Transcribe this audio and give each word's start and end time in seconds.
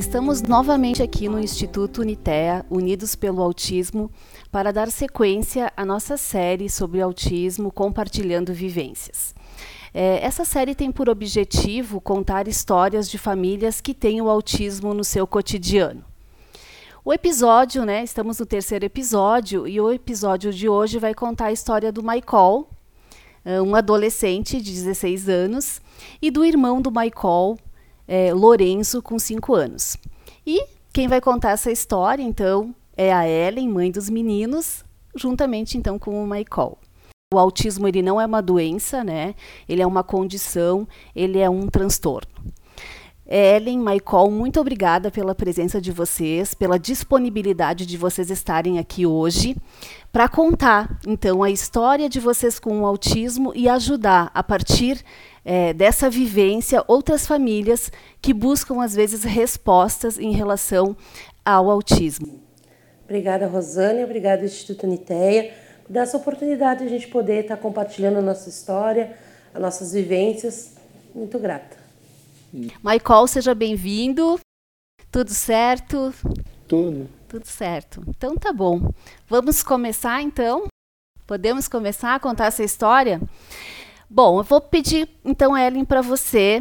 Estamos 0.00 0.40
novamente 0.40 1.02
aqui 1.02 1.28
no 1.28 1.38
Instituto 1.38 2.00
Unitea, 2.00 2.64
Unidos 2.70 3.14
pelo 3.14 3.42
Autismo, 3.42 4.10
para 4.50 4.72
dar 4.72 4.90
sequência 4.90 5.70
à 5.76 5.84
nossa 5.84 6.16
série 6.16 6.70
sobre 6.70 7.02
autismo 7.02 7.70
compartilhando 7.70 8.54
vivências. 8.54 9.34
É, 9.92 10.24
essa 10.24 10.42
série 10.42 10.74
tem 10.74 10.90
por 10.90 11.10
objetivo 11.10 12.00
contar 12.00 12.48
histórias 12.48 13.10
de 13.10 13.18
famílias 13.18 13.78
que 13.82 13.92
têm 13.92 14.22
o 14.22 14.30
autismo 14.30 14.94
no 14.94 15.04
seu 15.04 15.26
cotidiano. 15.26 16.02
O 17.04 17.12
episódio, 17.12 17.84
né? 17.84 18.02
Estamos 18.02 18.38
no 18.38 18.46
terceiro 18.46 18.86
episódio 18.86 19.68
e 19.68 19.78
o 19.82 19.92
episódio 19.92 20.50
de 20.50 20.66
hoje 20.66 20.98
vai 20.98 21.12
contar 21.12 21.46
a 21.46 21.52
história 21.52 21.92
do 21.92 22.02
Michael, 22.02 22.66
é, 23.44 23.60
um 23.60 23.74
adolescente 23.74 24.62
de 24.62 24.72
16 24.72 25.28
anos, 25.28 25.78
e 26.22 26.30
do 26.30 26.42
irmão 26.42 26.80
do 26.80 26.90
Michael, 26.90 27.58
é, 28.10 28.34
Lorenzo, 28.34 29.00
com 29.00 29.20
5 29.20 29.54
anos. 29.54 29.96
E 30.44 30.66
quem 30.92 31.06
vai 31.06 31.20
contar 31.20 31.52
essa 31.52 31.70
história, 31.70 32.24
então, 32.24 32.74
é 32.96 33.12
a 33.12 33.26
Ellen, 33.28 33.68
mãe 33.68 33.88
dos 33.88 34.10
meninos, 34.10 34.84
juntamente 35.14 35.78
então 35.78 35.96
com 35.96 36.20
o 36.20 36.26
Michael. 36.26 36.76
O 37.32 37.38
autismo 37.38 37.86
ele 37.86 38.02
não 38.02 38.20
é 38.20 38.26
uma 38.26 38.42
doença, 38.42 39.04
né? 39.04 39.36
Ele 39.68 39.80
é 39.80 39.86
uma 39.86 40.02
condição, 40.02 40.88
ele 41.14 41.38
é 41.38 41.48
um 41.48 41.68
transtorno. 41.68 42.28
Ellen, 43.30 43.78
Michael, 43.78 44.28
muito 44.28 44.60
obrigada 44.60 45.08
pela 45.08 45.36
presença 45.36 45.80
de 45.80 45.92
vocês, 45.92 46.52
pela 46.52 46.80
disponibilidade 46.80 47.86
de 47.86 47.96
vocês 47.96 48.28
estarem 48.28 48.80
aqui 48.80 49.06
hoje 49.06 49.56
para 50.10 50.28
contar, 50.28 50.98
então, 51.06 51.40
a 51.40 51.48
história 51.48 52.08
de 52.08 52.18
vocês 52.18 52.58
com 52.58 52.80
o 52.80 52.86
autismo 52.86 53.52
e 53.54 53.68
ajudar, 53.68 54.32
a 54.34 54.42
partir 54.42 55.04
é, 55.44 55.72
dessa 55.72 56.10
vivência, 56.10 56.82
outras 56.88 57.24
famílias 57.24 57.92
que 58.20 58.34
buscam, 58.34 58.82
às 58.82 58.96
vezes, 58.96 59.22
respostas 59.22 60.18
em 60.18 60.32
relação 60.32 60.96
ao 61.44 61.70
autismo. 61.70 62.40
Obrigada, 63.04 63.46
Rosane, 63.46 64.02
obrigada, 64.02 64.44
Instituto 64.44 64.88
Niteia, 64.88 65.52
por 65.84 65.92
dar 65.92 66.00
essa 66.00 66.16
oportunidade 66.16 66.80
de 66.80 66.86
a 66.86 66.90
gente 66.90 67.06
poder 67.06 67.42
estar 67.42 67.56
compartilhando 67.58 68.18
a 68.18 68.22
nossa 68.22 68.48
história, 68.48 69.16
as 69.54 69.62
nossas 69.62 69.92
vivências. 69.92 70.74
Muito 71.14 71.38
grata. 71.38 71.79
Michael, 72.52 73.26
seja 73.28 73.54
bem-vindo. 73.54 74.38
Tudo 75.10 75.30
certo? 75.30 76.12
Tudo. 76.66 77.08
Tudo 77.28 77.46
certo. 77.46 78.02
Então 78.08 78.34
tá 78.36 78.52
bom. 78.52 78.90
Vamos 79.28 79.62
começar 79.62 80.20
então? 80.20 80.66
Podemos 81.26 81.68
começar 81.68 82.14
a 82.14 82.20
contar 82.20 82.46
essa 82.46 82.64
história? 82.64 83.20
Bom, 84.08 84.40
eu 84.40 84.42
vou 84.42 84.60
pedir 84.60 85.08
então, 85.24 85.56
Ellen, 85.56 85.84
para 85.84 86.00
você 86.00 86.60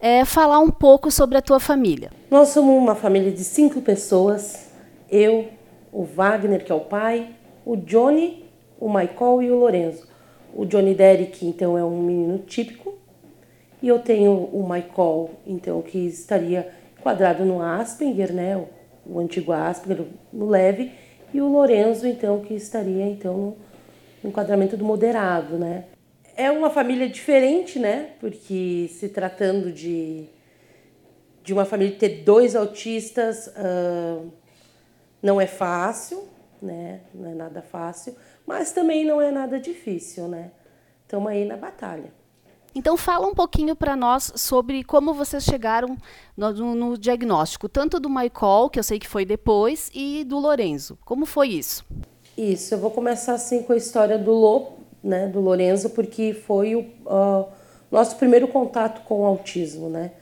é, 0.00 0.24
falar 0.24 0.58
um 0.58 0.70
pouco 0.70 1.10
sobre 1.10 1.38
a 1.38 1.42
tua 1.42 1.60
família. 1.60 2.10
Nós 2.28 2.48
somos 2.48 2.74
uma 2.74 2.96
família 2.96 3.30
de 3.30 3.44
cinco 3.44 3.80
pessoas. 3.80 4.68
Eu, 5.08 5.48
o 5.92 6.02
Wagner, 6.02 6.64
que 6.64 6.72
é 6.72 6.74
o 6.74 6.80
pai, 6.80 7.36
o 7.64 7.76
Johnny, 7.76 8.44
o 8.80 8.88
Michael 8.88 9.42
e 9.42 9.50
o 9.52 9.58
Lorenzo. 9.60 10.08
O 10.52 10.64
Johnny 10.64 10.94
Derek, 10.94 11.46
então, 11.46 11.78
é 11.78 11.84
um 11.84 12.02
menino 12.02 12.38
típico. 12.40 12.87
E 13.80 13.88
eu 13.88 13.98
tenho 14.00 14.32
o 14.32 14.62
Michael, 14.68 15.30
então, 15.46 15.80
que 15.82 15.98
estaria 15.98 16.68
enquadrado 16.98 17.44
no 17.44 17.62
Asperger, 17.62 18.32
né? 18.32 18.56
O, 18.56 18.68
o 19.06 19.18
antigo 19.20 19.52
Asperger, 19.52 20.06
no 20.32 20.48
leve. 20.48 20.92
E 21.32 21.40
o 21.40 21.48
Lorenzo, 21.48 22.06
então, 22.06 22.40
que 22.40 22.54
estaria, 22.54 23.06
então, 23.06 23.36
no, 23.36 23.56
no 24.22 24.30
enquadramento 24.30 24.76
do 24.76 24.84
moderado, 24.84 25.58
né? 25.58 25.84
É 26.36 26.50
uma 26.50 26.70
família 26.70 27.08
diferente, 27.08 27.78
né? 27.78 28.10
Porque 28.20 28.88
se 28.92 29.08
tratando 29.08 29.72
de, 29.72 30.26
de 31.44 31.52
uma 31.52 31.64
família 31.64 31.96
ter 31.96 32.22
dois 32.22 32.56
autistas, 32.56 33.48
uh, 33.48 34.30
não 35.22 35.40
é 35.40 35.46
fácil, 35.46 36.28
né? 36.60 37.00
Não 37.14 37.30
é 37.30 37.34
nada 37.34 37.62
fácil, 37.62 38.16
mas 38.46 38.72
também 38.72 39.04
não 39.04 39.20
é 39.20 39.30
nada 39.30 39.60
difícil, 39.60 40.26
né? 40.28 40.50
Estamos 41.02 41.30
aí 41.30 41.44
na 41.44 41.56
batalha. 41.56 42.12
Então 42.74 42.96
fala 42.96 43.26
um 43.26 43.34
pouquinho 43.34 43.74
para 43.74 43.96
nós 43.96 44.32
sobre 44.36 44.84
como 44.84 45.14
vocês 45.14 45.42
chegaram 45.44 45.96
no, 46.36 46.52
no, 46.52 46.74
no, 46.74 46.98
diagnóstico, 46.98 47.68
tanto 47.68 47.98
do 47.98 48.08
Michael, 48.08 48.68
que 48.70 48.78
eu 48.78 48.82
sei 48.82 48.98
que 48.98 49.08
foi 49.08 49.24
depois, 49.24 49.90
e 49.94 50.24
do 50.24 50.38
Lorenzo. 50.38 50.98
Como 51.04 51.26
foi 51.26 51.48
isso? 51.48 51.84
Isso, 52.36 52.74
eu 52.74 52.78
vou 52.78 52.90
começar 52.90 53.34
assim 53.34 53.62
com 53.62 53.72
a 53.72 53.76
história 53.76 54.16
do 54.18 54.32
Lô, 54.32 54.72
né, 55.02 55.26
do 55.26 55.40
Lorenzo, 55.40 55.90
porque 55.90 56.32
foi 56.32 56.76
o 56.76 56.80
uh, 56.80 57.48
nosso 57.90 58.16
primeiro 58.16 58.46
contato 58.46 59.02
com 59.04 59.22
o 59.22 59.24
autismo, 59.24 59.88
né? 59.88 60.12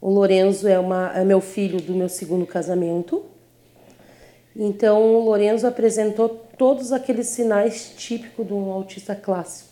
O 0.00 0.10
Lorenzo 0.10 0.66
é, 0.66 0.78
uma, 0.78 1.12
é 1.14 1.24
meu 1.24 1.40
filho 1.40 1.80
do 1.80 1.94
meu 1.94 2.08
segundo 2.08 2.46
casamento, 2.46 3.24
então, 4.54 5.14
o 5.14 5.24
Lorenzo 5.24 5.66
apresentou 5.66 6.28
todos 6.28 6.92
aqueles 6.92 7.28
sinais 7.28 7.94
típicos 7.96 8.46
de 8.46 8.52
um 8.52 8.70
autista 8.70 9.14
clássico. 9.14 9.69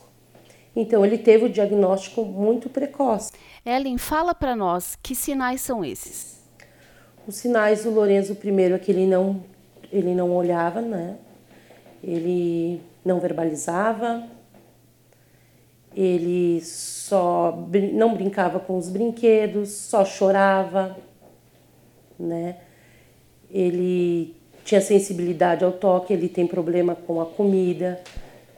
Então, 0.81 1.05
ele 1.05 1.19
teve 1.19 1.47
o 1.47 1.49
diagnóstico 1.49 2.25
muito 2.25 2.69
precoce. 2.71 3.33
Ellen, 3.67 3.99
fala 3.99 4.33
para 4.33 4.55
nós 4.55 4.97
que 5.03 5.13
sinais 5.13 5.61
são 5.61 5.85
esses? 5.85 6.39
Os 7.27 7.35
sinais 7.35 7.83
do 7.83 7.91
Lorenzo, 7.91 8.37
primeiro, 8.37 8.77
é 8.77 8.79
que 8.79 8.93
ele 8.93 9.05
não, 9.05 9.43
ele 9.93 10.15
não 10.15 10.31
olhava, 10.31 10.81
né? 10.81 11.17
Ele 12.01 12.81
não 13.05 13.19
verbalizava, 13.19 14.23
ele 15.97 16.61
só 16.63 17.59
não 17.93 18.15
brincava 18.15 18.61
com 18.61 18.79
os 18.79 18.89
brinquedos, 18.89 19.71
só 19.71 20.05
chorava, 20.05 20.97
né? 22.17 22.59
Ele 23.51 24.37
tinha 24.65 24.81
sensibilidade 24.81 25.65
ao 25.65 25.73
toque, 25.73 26.13
ele 26.13 26.29
tem 26.29 26.47
problema 26.47 26.95
com 26.95 27.21
a 27.21 27.27
comida. 27.27 28.01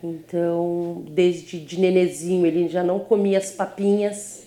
Então, 0.02 1.04
desde 1.10 1.60
de 1.60 1.78
nenezinho, 1.78 2.46
ele 2.46 2.68
já 2.68 2.82
não 2.82 2.98
comia 2.98 3.38
as 3.38 3.50
papinhas. 3.50 4.44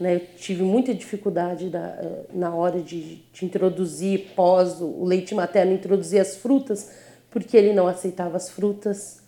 Né? 0.00 0.16
Eu 0.16 0.20
tive 0.36 0.62
muita 0.62 0.94
dificuldade 0.94 1.68
da, 1.68 1.98
eh, 2.00 2.24
na 2.32 2.54
hora 2.54 2.80
de, 2.80 3.22
de 3.32 3.44
introduzir, 3.44 4.32
pós 4.34 4.80
o 4.80 5.04
leite 5.04 5.34
materno, 5.34 5.72
introduzir 5.72 6.18
as 6.18 6.36
frutas, 6.36 6.90
porque 7.30 7.56
ele 7.56 7.74
não 7.74 7.86
aceitava 7.86 8.36
as 8.36 8.48
frutas. 8.48 9.18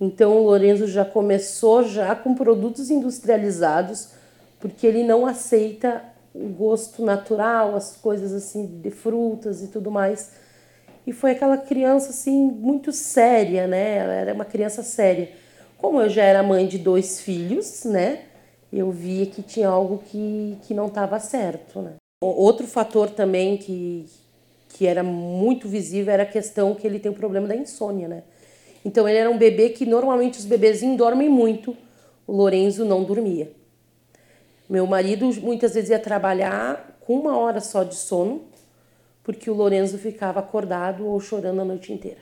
Então, 0.00 0.38
o 0.38 0.44
Lorenzo 0.44 0.86
já 0.86 1.04
começou 1.04 1.84
já 1.84 2.14
com 2.14 2.34
produtos 2.34 2.90
industrializados, 2.90 4.10
porque 4.58 4.86
ele 4.86 5.04
não 5.04 5.26
aceita 5.26 6.02
o 6.34 6.48
gosto 6.48 7.04
natural, 7.04 7.76
as 7.76 7.96
coisas 7.96 8.32
assim 8.32 8.80
de 8.80 8.90
frutas 8.90 9.62
e 9.62 9.68
tudo 9.68 9.90
mais 9.90 10.47
e 11.08 11.12
foi 11.12 11.30
aquela 11.30 11.56
criança 11.56 12.10
assim 12.10 12.50
muito 12.50 12.92
séria, 12.92 13.66
né? 13.66 13.96
Ela 13.96 14.12
era 14.12 14.34
uma 14.34 14.44
criança 14.44 14.82
séria. 14.82 15.30
Como 15.78 16.02
eu 16.02 16.10
já 16.10 16.22
era 16.22 16.42
mãe 16.42 16.66
de 16.66 16.76
dois 16.76 17.18
filhos, 17.18 17.84
né? 17.84 18.24
Eu 18.70 18.90
via 18.90 19.24
que 19.24 19.40
tinha 19.42 19.68
algo 19.68 20.02
que, 20.04 20.58
que 20.64 20.74
não 20.74 20.88
estava 20.88 21.18
certo, 21.18 21.80
né? 21.80 21.94
Outro 22.20 22.66
fator 22.66 23.08
também 23.08 23.56
que, 23.56 24.04
que 24.68 24.86
era 24.86 25.02
muito 25.02 25.66
visível 25.66 26.12
era 26.12 26.24
a 26.24 26.26
questão 26.26 26.74
que 26.74 26.86
ele 26.86 26.98
tem 26.98 27.10
o 27.10 27.14
problema 27.14 27.48
da 27.48 27.56
insônia, 27.56 28.06
né? 28.06 28.22
Então 28.84 29.08
ele 29.08 29.16
era 29.16 29.30
um 29.30 29.38
bebê 29.38 29.70
que 29.70 29.86
normalmente 29.86 30.38
os 30.38 30.44
bebezinhos 30.44 30.98
dormem 30.98 31.30
muito, 31.30 31.74
o 32.26 32.32
Lorenzo 32.36 32.84
não 32.84 33.02
dormia. 33.02 33.50
Meu 34.68 34.86
marido 34.86 35.24
muitas 35.40 35.72
vezes 35.72 35.88
ia 35.88 35.98
trabalhar 35.98 36.98
com 37.00 37.14
uma 37.14 37.34
hora 37.38 37.60
só 37.60 37.82
de 37.82 37.94
sono 37.94 38.42
porque 39.28 39.50
o 39.50 39.54
Lorenzo 39.54 39.98
ficava 39.98 40.40
acordado 40.40 41.06
ou 41.06 41.20
chorando 41.20 41.60
a 41.60 41.64
noite 41.66 41.92
inteira. 41.92 42.20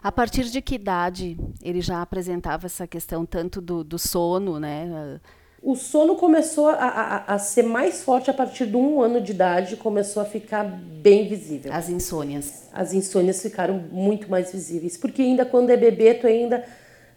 A 0.00 0.12
partir 0.12 0.44
de 0.44 0.62
que 0.62 0.76
idade 0.76 1.36
ele 1.60 1.80
já 1.80 2.00
apresentava 2.00 2.66
essa 2.66 2.86
questão 2.86 3.26
tanto 3.26 3.60
do, 3.60 3.82
do 3.82 3.98
sono, 3.98 4.60
né? 4.60 5.18
O 5.60 5.74
sono 5.74 6.14
começou 6.14 6.68
a, 6.68 6.74
a, 6.74 7.34
a, 7.34 7.38
ser 7.40 7.64
mais 7.64 8.00
forte 8.00 8.30
a 8.30 8.32
partir 8.32 8.66
de 8.66 8.76
um 8.76 9.02
ano 9.02 9.20
de 9.20 9.32
idade, 9.32 9.74
começou 9.74 10.22
a 10.22 10.24
ficar 10.24 10.62
bem 10.62 11.26
visível. 11.26 11.72
As 11.72 11.88
insônias. 11.88 12.68
As 12.72 12.92
insônias 12.92 13.42
ficaram 13.42 13.74
muito 13.90 14.30
mais 14.30 14.52
visíveis, 14.52 14.96
porque 14.96 15.20
ainda 15.20 15.44
quando 15.44 15.70
é 15.70 15.76
bebê, 15.76 16.14
tu 16.14 16.28
ainda 16.28 16.64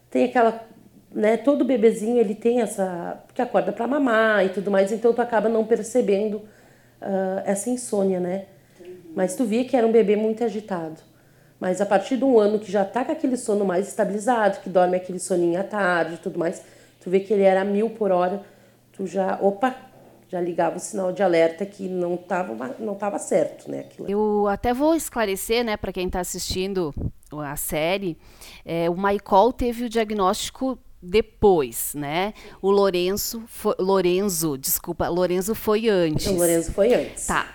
tem 0.10 0.24
aquela, 0.24 0.68
né? 1.12 1.38
Todo 1.38 1.64
bebezinho 1.64 2.18
ele 2.18 2.34
tem 2.34 2.62
essa, 2.62 3.24
porque 3.28 3.44
acorda 3.44 3.72
para 3.72 3.86
mamar 3.86 4.44
e 4.44 4.50
tudo 4.50 4.72
mais, 4.72 4.92
então 4.92 5.14
tu 5.14 5.22
acaba 5.22 5.48
não 5.48 5.64
percebendo 5.64 6.38
uh, 6.38 7.44
essa 7.46 7.70
insônia, 7.70 8.20
né? 8.20 8.46
Mas 9.16 9.36
tu 9.36 9.46
via 9.46 9.64
que 9.64 9.76
era 9.76 9.88
um 9.88 9.92
bebê 9.92 10.16
muito 10.16 10.44
agitado. 10.44 11.02
Mas 11.60 11.80
a 11.80 11.86
partir 11.86 12.18
de 12.18 12.26
um 12.26 12.38
ano 12.38 12.60
que 12.60 12.72
já 12.72 12.84
tá 12.84 13.06
com 13.06 13.12
aquele 13.12 13.38
sono 13.38 13.64
mais 13.64 13.88
estabilizado, 13.88 14.60
que 14.60 14.70
dorme 14.70 14.98
aquele 14.98 15.20
soninho 15.20 15.60
à 15.60 15.64
tarde 15.64 16.16
e 16.16 16.18
tudo 16.18 16.38
mais, 16.38 16.62
tu 17.02 17.10
vê 17.10 17.22
que 17.22 17.34
ele 17.34 17.44
era 17.44 17.64
mil 17.64 17.90
por 17.92 18.12
hora, 18.12 18.44
tu 18.92 19.08
já, 19.08 19.40
opa, 19.42 19.74
já 20.28 20.42
ligava 20.42 20.76
o 20.76 20.80
sinal 20.80 21.14
de 21.14 21.24
alerta 21.24 21.66
que 21.66 21.88
não 21.88 22.16
estava 22.16 22.76
não 22.78 22.96
tava 22.96 23.18
certo, 23.18 23.72
né? 23.72 23.80
Aquilo. 23.80 24.10
Eu 24.10 24.48
até 24.48 24.74
vou 24.74 24.94
esclarecer, 24.94 25.64
né, 25.64 25.78
para 25.78 25.94
quem 25.94 26.08
está 26.08 26.20
assistindo 26.20 26.94
a 27.32 27.56
série, 27.56 28.18
é, 28.66 28.90
o 28.90 28.96
Michael 28.96 29.54
teve 29.54 29.86
o 29.86 29.90
diagnóstico 29.90 30.78
depois, 31.02 31.94
né? 31.94 32.34
O 32.62 32.70
Lorenzo, 32.70 33.44
foi, 33.48 33.76
Lorenzo, 33.80 34.58
desculpa, 34.58 35.08
Lorenzo 35.08 35.56
foi 35.56 35.88
antes. 35.88 36.28
O 36.28 36.36
Lorenzo 36.36 36.72
foi 36.74 36.94
antes. 36.94 37.28
Tá. 37.28 37.54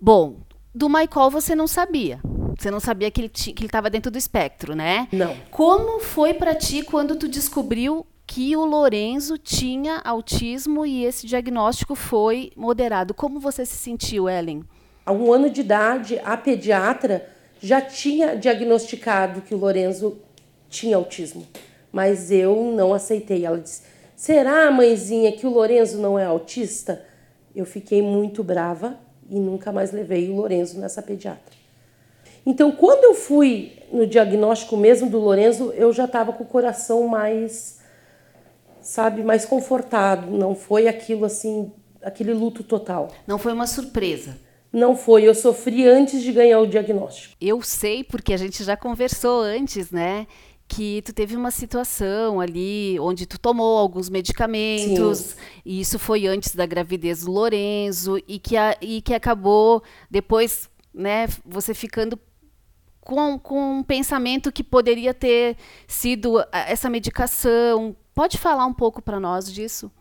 Bom, 0.00 0.36
do 0.74 0.88
Michael 0.88 1.30
você 1.30 1.54
não 1.54 1.66
sabia. 1.66 2.20
Você 2.58 2.70
não 2.70 2.80
sabia 2.80 3.10
que 3.10 3.20
ele 3.20 3.30
estava 3.60 3.88
dentro 3.88 4.10
do 4.10 4.18
espectro, 4.18 4.74
né? 4.74 5.08
Não. 5.12 5.36
Como 5.50 6.00
foi 6.00 6.34
para 6.34 6.54
ti 6.54 6.82
quando 6.82 7.16
tu 7.16 7.28
descobriu 7.28 8.06
que 8.26 8.56
o 8.56 8.64
Lorenzo 8.64 9.36
tinha 9.36 10.00
autismo 10.04 10.86
e 10.86 11.04
esse 11.04 11.26
diagnóstico 11.26 11.94
foi 11.94 12.52
moderado? 12.56 13.12
Como 13.12 13.40
você 13.40 13.66
se 13.66 13.76
sentiu, 13.76 14.28
Ellen? 14.28 14.64
Há 15.04 15.12
um 15.12 15.32
ano 15.32 15.50
de 15.50 15.60
idade, 15.60 16.20
a 16.24 16.36
pediatra 16.36 17.28
já 17.60 17.80
tinha 17.80 18.36
diagnosticado 18.36 19.42
que 19.42 19.54
o 19.54 19.58
Lorenzo 19.58 20.18
tinha 20.68 20.96
autismo, 20.96 21.46
mas 21.92 22.30
eu 22.30 22.72
não 22.74 22.94
aceitei. 22.94 23.44
Ela 23.44 23.58
disse: 23.58 23.82
Será, 24.16 24.70
mãezinha, 24.70 25.32
que 25.32 25.46
o 25.46 25.50
Lorenzo 25.50 25.98
não 26.00 26.18
é 26.18 26.24
autista? 26.24 27.04
Eu 27.54 27.66
fiquei 27.66 28.00
muito 28.00 28.42
brava 28.42 28.98
e 29.30 29.38
nunca 29.38 29.72
mais 29.72 29.92
levei 29.92 30.28
o 30.30 30.36
Lorenzo 30.36 30.78
nessa 30.78 31.02
pediatra. 31.02 31.54
Então, 32.46 32.72
quando 32.72 33.04
eu 33.04 33.14
fui 33.14 33.72
no 33.92 34.06
diagnóstico 34.06 34.76
mesmo 34.76 35.08
do 35.08 35.18
Lorenzo, 35.18 35.72
eu 35.72 35.92
já 35.92 36.04
estava 36.04 36.32
com 36.32 36.44
o 36.44 36.46
coração 36.46 37.08
mais, 37.08 37.78
sabe, 38.80 39.22
mais 39.22 39.46
confortado. 39.46 40.30
Não 40.30 40.54
foi 40.54 40.86
aquilo 40.86 41.24
assim, 41.24 41.72
aquele 42.02 42.34
luto 42.34 42.62
total. 42.62 43.08
Não 43.26 43.38
foi 43.38 43.52
uma 43.52 43.66
surpresa. 43.66 44.36
Não 44.70 44.96
foi, 44.96 45.22
eu 45.22 45.34
sofri 45.34 45.86
antes 45.86 46.20
de 46.20 46.32
ganhar 46.32 46.58
o 46.58 46.66
diagnóstico. 46.66 47.36
Eu 47.40 47.62
sei 47.62 48.02
porque 48.02 48.34
a 48.34 48.36
gente 48.36 48.64
já 48.64 48.76
conversou 48.76 49.40
antes, 49.40 49.92
né? 49.92 50.26
Que 50.66 51.02
tu 51.02 51.12
teve 51.12 51.36
uma 51.36 51.50
situação 51.50 52.40
ali 52.40 52.98
onde 52.98 53.26
tu 53.26 53.38
tomou 53.38 53.78
alguns 53.78 54.08
medicamentos 54.08 55.18
Sim. 55.18 55.36
e 55.64 55.80
isso 55.80 55.98
foi 55.98 56.26
antes 56.26 56.54
da 56.54 56.64
gravidez 56.64 57.24
do 57.24 57.30
Lorenzo 57.30 58.18
e 58.26 58.38
que, 58.38 58.56
a, 58.56 58.76
e 58.80 59.02
que 59.02 59.12
acabou 59.12 59.82
depois 60.10 60.70
né 60.92 61.26
você 61.44 61.74
ficando 61.74 62.18
com, 63.04 63.38
com 63.38 63.78
um 63.78 63.82
pensamento 63.82 64.50
que 64.50 64.64
poderia 64.64 65.12
ter 65.12 65.56
sido 65.86 66.42
essa 66.50 66.88
medicação. 66.88 67.94
Pode 68.14 68.38
falar 68.38 68.66
um 68.66 68.72
pouco 68.72 69.02
para 69.02 69.20
nós 69.20 69.52
disso? 69.52 69.92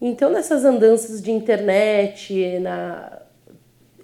Então, 0.00 0.30
nessas 0.30 0.64
andanças 0.64 1.20
de 1.20 1.32
internet, 1.32 2.58
na... 2.60 3.20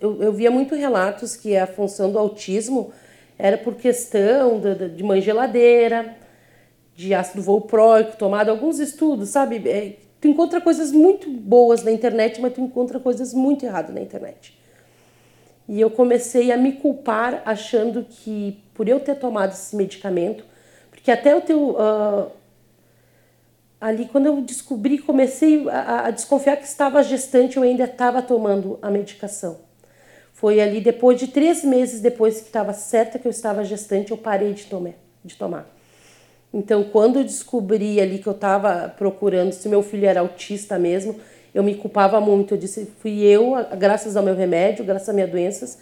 eu, 0.01 0.21
eu 0.21 0.33
via 0.33 0.51
muito 0.51 0.75
relatos 0.75 1.37
que 1.37 1.57
a 1.57 1.67
função 1.67 2.11
do 2.11 2.19
autismo 2.19 2.93
era 3.39 3.59
por 3.59 3.75
questão 3.75 4.61
de, 4.61 4.91
de 4.91 5.03
mãe 5.03 5.21
geladeira, 5.21 6.17
de 6.95 7.13
ácido 7.13 7.43
volpróico 7.43 8.17
tomado, 8.17 8.51
alguns 8.51 8.79
estudos, 8.79 9.31
sabe? 9.31 9.69
É, 9.69 9.97
tu 10.21 10.29
encontra 10.29 10.61
coisas 10.61 10.93
muito 10.93 11.29
boas 11.29 11.83
na 11.83 11.91
internet, 11.91 12.41
mas 12.41 12.53
tu 12.53 12.61
encontra 12.61 13.01
coisas 13.01 13.35
muito 13.35 13.65
erradas 13.65 13.95
na 13.95 14.01
internet. 14.01 14.57
E 15.69 15.81
eu 15.81 15.91
comecei 15.91 16.53
a 16.53 16.57
me 16.57 16.73
culpar 16.73 17.43
achando 17.45 18.05
que 18.09 18.63
por 18.75 18.89
eu 18.89 19.01
ter 19.01 19.17
tomado 19.17 19.53
esse 19.53 19.75
medicamento, 19.75 20.45
porque 20.91 21.11
até 21.11 21.35
o 21.35 21.41
teu 21.41 21.71
uh, 21.71 22.31
ali 23.81 24.07
quando 24.07 24.27
eu 24.27 24.41
descobri, 24.41 24.99
comecei 24.99 25.69
a, 25.69 26.07
a, 26.07 26.11
desconfiar 26.11 26.57
que 26.57 26.65
estava 26.65 27.03
gestante, 27.03 27.57
eu 27.57 27.63
ainda 27.63 27.85
estava 27.85 28.23
tomando 28.23 28.79
a 28.81 28.91
medicação. 28.91 29.59
Foi 30.35 30.61
ali 30.61 30.81
depois 30.81 31.19
de 31.19 31.29
três 31.29 31.65
meses 31.65 32.01
depois 32.01 32.41
que 32.41 32.49
estava 32.49 32.73
certa 32.73 33.21
que 33.21 33.27
eu 33.27 33.31
estava 33.31 33.65
gestante, 33.65 34.11
eu 34.11 34.19
parei 34.19 34.53
de 34.53 34.67
tomar. 34.67 34.95
De 35.25 35.37
tomar. 35.37 35.73
Então, 36.53 36.83
quando 36.85 37.21
eu 37.21 37.25
descobri 37.25 38.01
ali 38.01 38.19
que 38.19 38.27
eu 38.27 38.33
estava 38.33 38.89
procurando 38.89 39.53
se 39.53 39.69
meu 39.69 39.81
filho 39.81 40.07
era 40.07 40.21
autista 40.21 40.77
mesmo, 40.77 41.17
eu 41.55 41.63
me 41.63 41.77
culpava 41.77 42.21
muito. 42.21 42.55
Eu 42.55 42.59
disse, 42.59 42.93
fui 42.99 43.23
eu, 43.23 43.53
graças 43.79 44.17
ao 44.17 44.25
meu 44.25 44.35
remédio, 44.35 44.85
graças 44.85 45.09
às 45.09 45.15
minhas 45.15 45.31
doenças, 45.31 45.79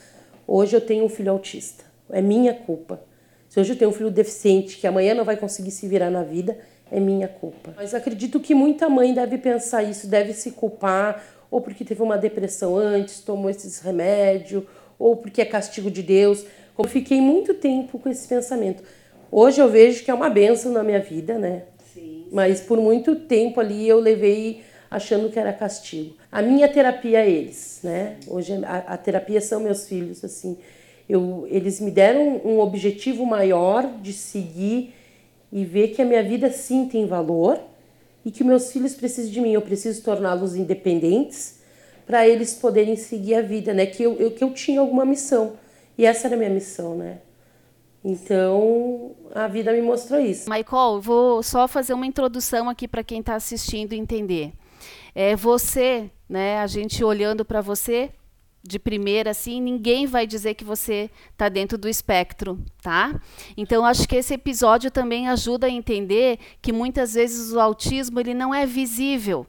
hoje 0.47 0.77
eu 0.77 0.83
tenho 0.83 1.07
um 1.07 1.09
filho 1.09 1.33
autista. 1.33 1.85
É 2.11 2.21
minha 2.21 2.53
culpa. 2.53 3.01
Se 3.49 3.59
hoje 3.59 3.73
eu 3.73 3.77
tenho 3.77 3.91
um 3.91 3.95
filho 3.95 4.11
deficiente 4.11 4.77
que 4.77 4.87
amanhã 4.87 5.15
não 5.15 5.25
vai 5.25 5.37
conseguir 5.37 5.71
se 5.71 5.89
virar 5.89 6.11
na 6.11 6.23
vida, 6.23 6.59
é 6.91 7.01
minha 7.01 7.27
culpa. 7.27 7.73
Mas 7.75 7.95
acredito 7.95 8.39
que 8.39 8.55
muita 8.55 8.89
mãe 8.91 9.15
deve 9.15 9.39
pensar 9.39 9.83
isso, 9.83 10.07
deve 10.07 10.35
se 10.35 10.51
culpar, 10.51 11.25
ou 11.53 11.61
porque 11.61 11.85
teve 11.85 12.03
uma 12.03 12.17
depressão 12.17 12.77
antes, 12.79 13.21
tomou 13.21 13.51
esses 13.51 13.79
remédios, 13.81 14.65
ou 14.99 15.15
porque 15.15 15.43
é 15.43 15.45
castigo 15.45 15.91
de 15.91 16.03
Deus. 16.03 16.47
Eu 16.79 16.85
fiquei 16.85 17.21
muito 17.21 17.53
tempo 17.53 17.99
com 17.99 18.09
esse 18.09 18.27
pensamento. 18.27 18.83
Hoje 19.31 19.61
eu 19.61 19.69
vejo 19.69 20.03
que 20.03 20.11
é 20.11 20.15
uma 20.15 20.31
benção 20.31 20.73
na 20.73 20.83
minha 20.83 20.99
vida, 20.99 21.37
né? 21.39 21.65
Sim. 21.93 22.25
Mas 22.33 22.63
por 22.63 22.79
muito 22.81 23.15
tempo 23.15 23.61
ali 23.61 23.87
eu 23.87 24.01
levei 24.01 24.63
achando 24.91 25.29
que 25.29 25.39
era 25.39 25.53
castigo. 25.53 26.17
A 26.31 26.41
minha 26.41 26.67
terapia 26.69 27.19
é 27.19 27.31
eles, 27.31 27.81
né? 27.83 28.17
Hoje 28.27 28.55
a, 28.65 28.79
a 28.79 28.97
terapia 28.97 29.41
são 29.43 29.61
meus 29.61 29.87
filhos, 29.87 30.25
assim. 30.25 30.57
Eu, 31.07 31.47
eles 31.51 31.81
me 31.81 31.91
deram 31.91 32.41
um 32.47 32.61
objetivo 32.61 33.27
maior 33.27 33.87
de 34.01 34.15
seguir 34.15 34.95
e 35.53 35.67
ver 35.67 35.89
que 35.89 36.01
a 36.01 36.05
minha 36.07 36.23
vida 36.23 36.51
sim 36.51 36.89
tem 36.89 37.07
valor 37.07 37.61
e 38.25 38.31
que 38.31 38.45
meus 38.45 38.73
filhos 38.73 38.95
precisam 38.95 39.33
de 39.33 39.41
mim. 39.41 39.53
Eu 39.53 39.63
preciso 39.63 40.03
torná-los 40.03 40.55
independentes 40.55 41.61
para 42.07 42.27
eles 42.27 42.55
poderem 42.55 42.97
seguir 42.97 43.35
a 43.35 43.43
vida, 43.43 43.73
né? 43.73 43.87
Que 43.87 44.03
eu, 44.03 44.17
eu, 44.19 44.31
que 44.31 44.43
eu 44.43 44.53
tinha 44.53 44.81
alguma 44.81 45.05
missão 45.05 45.55
e 45.97 46.07
essa 46.07 46.27
era 46.27 46.37
a 46.37 46.39
minha 46.39 46.51
missão, 46.51 46.97
né? 46.97 47.19
Então, 48.05 49.13
a 49.33 49.47
vida 49.47 49.73
me 49.73 49.81
mostrou 49.81 50.21
isso. 50.21 50.51
Michael, 50.51 51.01
vou 51.01 51.43
só 51.43 51.69
fazer 51.69 51.95
uma 51.95 52.07
introdução 52.07 52.69
aqui 52.69 52.89
para 52.89 53.05
quem 53.05 53.21
está 53.21 53.37
assistindo 53.37 53.93
entender. 53.93 54.53
É 55.15 55.37
você, 55.37 56.11
né? 56.29 56.59
A 56.59 56.67
gente 56.67 57.05
olhando 57.05 57.45
para 57.45 57.61
você 57.61 58.11
de 58.63 58.79
primeira 58.79 59.31
assim, 59.31 59.61
ninguém 59.61 60.07
vai 60.07 60.27
dizer 60.27 60.55
que 60.55 60.65
você 60.65 61.11
está 61.31 61.49
dentro 61.49 61.77
do 61.77 61.89
espectro, 61.89 62.59
tá? 62.81 63.21
Então 63.57 63.85
acho 63.85 64.09
que 64.09 64.17
esse 64.17 64.35
episódio 64.35 64.91
também 64.91 65.29
ajuda 65.29 65.67
a 65.67 65.71
entender 65.71 66.39
que 66.61 66.73
muitas 66.73 67.15
vezes 67.15 67.53
o 67.53 67.61
autismo 67.61 68.21
ele 68.21 68.35
não 68.35 68.55
é 68.55 68.65
visível, 68.65 69.47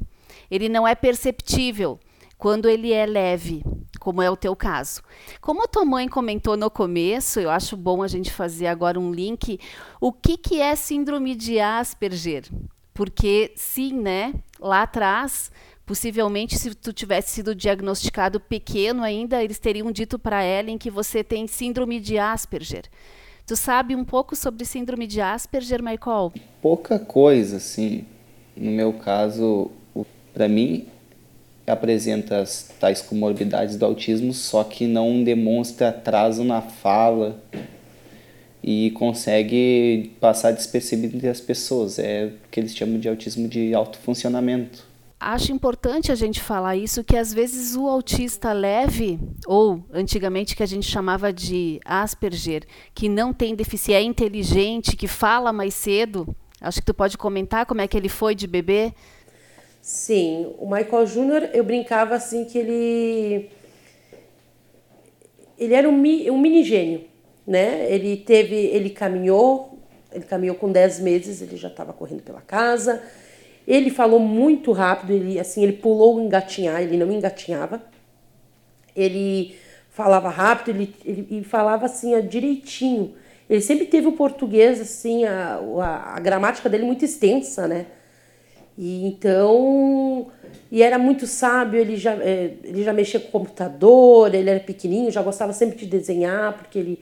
ele 0.49 0.67
não 0.67 0.87
é 0.87 0.95
perceptível 0.95 1.99
quando 2.37 2.67
ele 2.67 2.91
é 2.91 3.05
leve, 3.05 3.63
como 3.99 4.21
é 4.21 4.29
o 4.29 4.35
teu 4.35 4.55
caso. 4.55 5.01
Como 5.39 5.63
a 5.63 5.67
tua 5.67 5.85
mãe 5.85 6.09
comentou 6.09 6.57
no 6.57 6.69
começo, 6.69 7.39
eu 7.39 7.49
acho 7.49 7.77
bom 7.77 8.03
a 8.03 8.07
gente 8.07 8.33
fazer 8.33 8.67
agora 8.67 8.99
um 8.99 9.13
link. 9.13 9.59
O 10.01 10.11
que, 10.11 10.37
que 10.37 10.59
é 10.59 10.75
síndrome 10.75 11.35
de 11.35 11.59
Asperger? 11.59 12.43
Porque 12.93 13.53
sim, 13.55 13.93
né? 13.93 14.33
Lá 14.59 14.83
atrás, 14.83 15.51
possivelmente, 15.85 16.57
se 16.57 16.73
tu 16.75 16.93
tivesse 16.93 17.31
sido 17.31 17.53
diagnosticado 17.53 18.39
pequeno 18.39 19.03
ainda, 19.03 19.43
eles 19.43 19.59
teriam 19.59 19.91
dito 19.91 20.17
para 20.17 20.45
Ellen 20.45 20.77
que 20.77 20.89
você 20.89 21.23
tem 21.23 21.47
síndrome 21.47 21.99
de 21.99 22.17
Asperger. 22.17 22.85
Tu 23.45 23.55
sabe 23.55 23.95
um 23.95 24.05
pouco 24.05 24.35
sobre 24.35 24.63
síndrome 24.63 25.05
de 25.05 25.19
Asperger, 25.19 25.83
Michael? 25.83 26.31
Pouca 26.61 26.97
coisa, 26.97 27.57
assim. 27.57 28.05
No 28.55 28.71
meu 28.71 28.93
caso, 28.93 29.69
para 30.33 30.47
mim, 30.47 30.85
apresenta 31.67 32.37
as 32.37 32.73
tais 32.79 33.01
comorbidades 33.01 33.75
do 33.75 33.85
autismo, 33.85 34.33
só 34.33 34.63
que 34.63 34.87
não 34.87 35.23
demonstra 35.23 35.89
atraso 35.89 36.43
na 36.43 36.61
fala 36.61 37.41
e 38.63 38.91
consegue 38.91 40.13
passar 40.21 40.51
despercebido 40.51 41.17
entre 41.17 41.27
as 41.27 41.41
pessoas. 41.41 41.99
É 41.99 42.27
o 42.27 42.49
que 42.49 42.61
eles 42.61 42.73
chamam 42.73 42.97
de 42.97 43.09
autismo 43.09 43.49
de 43.49 43.73
alto 43.73 43.97
funcionamento. 43.97 44.92
Acho 45.25 45.51
importante 45.51 46.11
a 46.11 46.15
gente 46.15 46.41
falar 46.41 46.75
isso, 46.75 47.03
que 47.03 47.15
às 47.15 47.33
vezes 47.33 47.75
o 47.75 47.87
autista 47.87 48.51
leve, 48.51 49.19
ou 49.47 49.83
antigamente 49.91 50.55
que 50.55 50.63
a 50.63 50.65
gente 50.65 50.85
chamava 50.85 51.31
de 51.31 51.79
Asperger, 51.85 52.63
que 52.93 53.07
não 53.07 53.33
tem 53.33 53.55
deficiência, 53.55 54.01
é 54.01 54.03
inteligente, 54.03 54.97
que 54.97 55.07
fala 55.07 55.53
mais 55.53 55.73
cedo, 55.73 56.27
acho 56.59 56.79
que 56.79 56.85
tu 56.85 56.93
pode 56.93 57.17
comentar 57.17 57.65
como 57.65 57.81
é 57.81 57.87
que 57.87 57.95
ele 57.95 58.09
foi 58.09 58.35
de 58.35 58.47
bebê? 58.47 58.93
Sim, 59.81 60.53
o 60.57 60.69
Michael 60.69 61.07
Júnior, 61.07 61.49
eu 61.53 61.63
brincava 61.63 62.15
assim 62.15 62.45
que 62.45 62.57
ele 62.57 63.49
ele 65.57 65.73
era 65.73 65.87
um, 65.87 65.93
um 65.93 66.37
mini 66.37 66.63
gênio 66.63 67.13
né? 67.45 67.91
Ele 67.91 68.17
teve, 68.17 68.55
ele 68.55 68.89
caminhou, 68.89 69.77
ele 70.11 70.23
caminhou 70.23 70.55
com 70.55 70.71
10 70.71 70.99
meses, 70.99 71.41
ele 71.41 71.57
já 71.57 71.67
estava 71.67 71.93
correndo 71.93 72.23
pela 72.23 72.41
casa. 72.41 73.01
Ele 73.67 73.89
falou 73.89 74.19
muito 74.19 74.71
rápido, 74.71 75.13
ele 75.13 75.39
assim, 75.39 75.63
ele 75.63 75.73
pulou 75.73 76.21
engatinhar, 76.21 76.81
ele 76.81 76.97
não 76.97 77.11
engatinhava. 77.11 77.81
Ele 78.95 79.55
falava 79.89 80.29
rápido, 80.29 80.75
ele, 80.75 80.95
ele, 81.05 81.27
ele 81.31 81.43
falava 81.43 81.85
assim, 81.85 82.15
ó, 82.15 82.19
direitinho. 82.19 83.13
Ele 83.49 83.61
sempre 83.61 83.85
teve 83.85 84.07
o 84.07 84.13
português 84.13 84.81
assim, 84.81 85.25
a, 85.25 85.59
a, 85.81 86.15
a 86.15 86.19
gramática 86.19 86.69
dele 86.69 86.85
muito 86.85 87.05
extensa, 87.05 87.67
né? 87.67 87.85
E 88.77 89.05
então, 89.05 90.27
e 90.71 90.81
era 90.81 90.97
muito 90.97 91.27
sábio, 91.27 91.79
ele 91.79 91.95
já, 91.95 92.13
é, 92.15 92.55
ele 92.63 92.83
já 92.83 92.91
mexia 92.91 93.19
com 93.19 93.29
computador, 93.29 94.33
ele 94.33 94.49
era 94.49 94.59
pequenininho, 94.59 95.11
já 95.11 95.21
gostava 95.21 95.53
sempre 95.53 95.77
de 95.77 95.85
desenhar, 95.85 96.53
porque 96.53 96.79
ele 96.79 96.99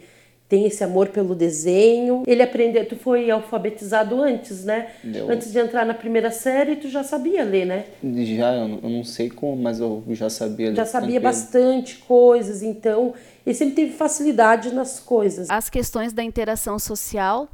tem 0.51 0.65
esse 0.65 0.84
amor 0.84 1.08
pelo 1.08 1.34
desenho. 1.34 2.24
Ele 2.27 2.43
aprendeu, 2.43 2.86
tu 2.86 2.98
foi 2.98 3.31
alfabetizado 3.31 4.22
antes, 4.22 4.65
né? 4.65 4.91
Eu- 5.01 5.29
Antes 5.31 5.50
de 5.50 5.58
entrar 5.58 5.86
na 5.86 5.93
primeira 5.93 6.29
série, 6.29 6.75
tu 6.75 6.89
já 6.89 7.05
sabia 7.05 7.41
ler, 7.46 7.65
né? 7.65 7.86
Já, 8.03 8.53
eu 8.55 8.67
não- 8.67 9.01
sei 9.05 9.29
como, 9.29 9.55
mas 9.55 9.79
eu 9.79 10.03
já 10.10 10.29
sabia. 10.29 10.75
Já 10.75 10.86
sabia 10.86 11.22
tranquilo. 11.22 11.24
bastante 11.24 11.98
coisas, 12.00 12.62
então 12.62 13.13
ele 13.46 13.55
sempre 13.55 13.75
teve 13.75 13.93
facilidade 13.93 14.74
nas 14.74 15.00
coisas. 15.00 15.50
As 15.50 15.70
questões 15.70 16.12
da 16.12 16.22
interação 16.22 16.77
social, 16.77 17.48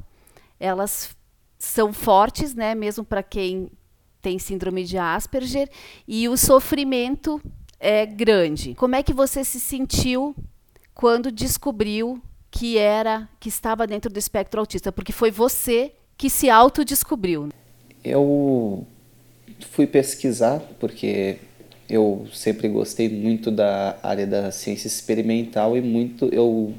elas 0.59 1.11
são 1.59 1.93
fortes, 1.93 2.55
né, 2.55 2.73
mesmo 2.73 3.03
para 3.05 3.21
quem 3.21 3.69
tem 4.23 4.39
síndrome 4.39 4.83
de 4.83 4.97
Asperger, 4.97 5.69
e 6.07 6.27
o 6.27 6.35
sofrimento 6.35 7.39
é 7.79 8.07
grande. 8.07 8.73
Como 8.73 8.95
é 8.95 9.03
que 9.03 9.13
você 9.13 9.43
se 9.43 9.59
sentiu 9.59 10.35
quando 10.95 11.31
descobriu 11.31 12.19
que 12.51 12.77
era 12.77 13.27
que 13.39 13.49
estava 13.49 13.85
dentro 13.85 14.11
do 14.11 14.19
espectro 14.19 14.59
autista? 14.59 14.91
Porque 14.91 15.11
foi 15.11 15.31
você 15.31 15.91
que 16.17 16.29
se 16.29 16.49
autodescobriu. 16.49 17.49
Eu 18.03 18.85
fui 19.71 19.85
pesquisar 19.85 20.59
porque 20.79 21.37
eu 21.89 22.27
sempre 22.33 22.67
gostei 22.67 23.09
muito 23.09 23.49
da 23.49 23.97
área 24.03 24.27
da 24.27 24.51
ciência 24.51 24.87
experimental 24.87 25.77
e 25.77 25.81
muito 25.81 26.25
eu 26.33 26.73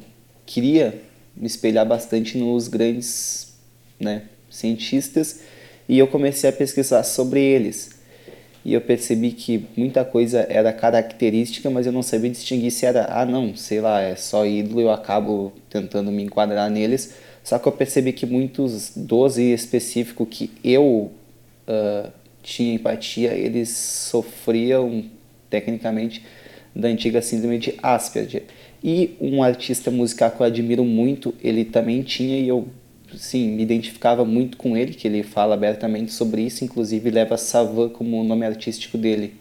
queria 0.45 1.03
me 1.37 1.47
espelhar 1.47 1.87
bastante 1.87 2.37
nos 2.37 2.69
grandes, 2.69 3.55
né, 3.99 4.25
cientistas 4.51 5.41
e 5.89 5.99
eu 5.99 6.07
comecei 6.09 6.51
a 6.51 6.53
pesquisar 6.53 7.03
sobre 7.05 7.41
eles. 7.41 7.98
E 8.69 8.75
eu 8.75 8.83
percebi 8.83 9.33
que 9.33 9.65
muita 9.75 10.05
coisa 10.05 10.47
era 10.47 10.71
característica, 10.75 11.71
mas 11.71 11.87
eu 11.87 11.93
não 11.93 12.03
sabia 12.03 12.29
distinguir 12.29 12.71
se 12.71 12.85
era, 12.85 13.07
ah, 13.09 13.25
não, 13.25 13.57
sei 13.57 13.81
lá, 13.81 14.03
é 14.03 14.15
só 14.15 14.45
ídolo, 14.45 14.83
eu 14.83 14.91
acabo 14.91 15.55
tentando 15.71 16.13
me 16.13 16.23
enquadrar 16.23 16.71
neles. 16.71 17.15
Só 17.43 17.59
que 17.59 17.67
eu 17.67 17.73
percebi 17.73 18.13
que 18.13 18.27
muitos 18.27 18.93
dos 18.95 19.39
em 19.39 19.55
específico 19.55 20.27
que 20.27 20.51
eu 20.63 21.11
ah, 21.67 22.11
tinha 22.43 22.75
empatia, 22.75 23.33
eles 23.33 23.71
sofriam, 23.71 25.03
tecnicamente, 25.49 26.23
da 26.77 26.89
antiga 26.89 27.23
síndrome 27.23 27.59
de 27.59 27.75
Asperger. 27.83 28.43
E 28.85 29.17
um 29.19 29.43
artista 29.43 29.91
musical 29.91 30.31
que 30.31 30.43
eu 30.43 30.47
admiro 30.47 30.85
muito, 30.85 31.35
ele 31.43 31.65
também 31.65 32.03
tinha, 32.03 32.39
e 32.39 32.47
eu 32.47 32.69
sim, 33.17 33.51
me 33.53 33.63
identificava 33.63 34.25
muito 34.25 34.57
com 34.57 34.77
ele, 34.77 34.93
que 34.95 35.07
ele 35.09 35.23
fala 35.23 35.55
abertamente 35.55 36.13
sobre 36.13 36.43
isso, 36.43 36.65
inclusive 36.65 37.11
leva 37.11 37.37
Savan 37.37 37.89
como 37.89 38.21
o 38.21 38.25
nome 38.25 38.45
artístico 38.45 38.99
dele. 38.99 39.35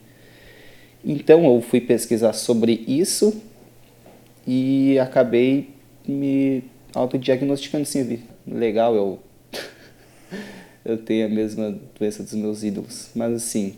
Então 1.03 1.45
eu 1.45 1.61
fui 1.61 1.79
pesquisar 1.81 2.33
sobre 2.33 2.83
isso 2.87 3.41
e 4.45 4.97
acabei 4.99 5.69
me 6.07 6.63
autodiagnosticando 6.93 7.83
assim, 7.83 8.19
legal, 8.47 8.95
eu 8.95 9.19
eu 10.83 10.97
tenho 10.97 11.25
a 11.25 11.29
mesma 11.29 11.77
doença 11.97 12.23
dos 12.23 12.33
meus 12.33 12.63
ídolos, 12.63 13.09
mas 13.15 13.33
assim, 13.33 13.75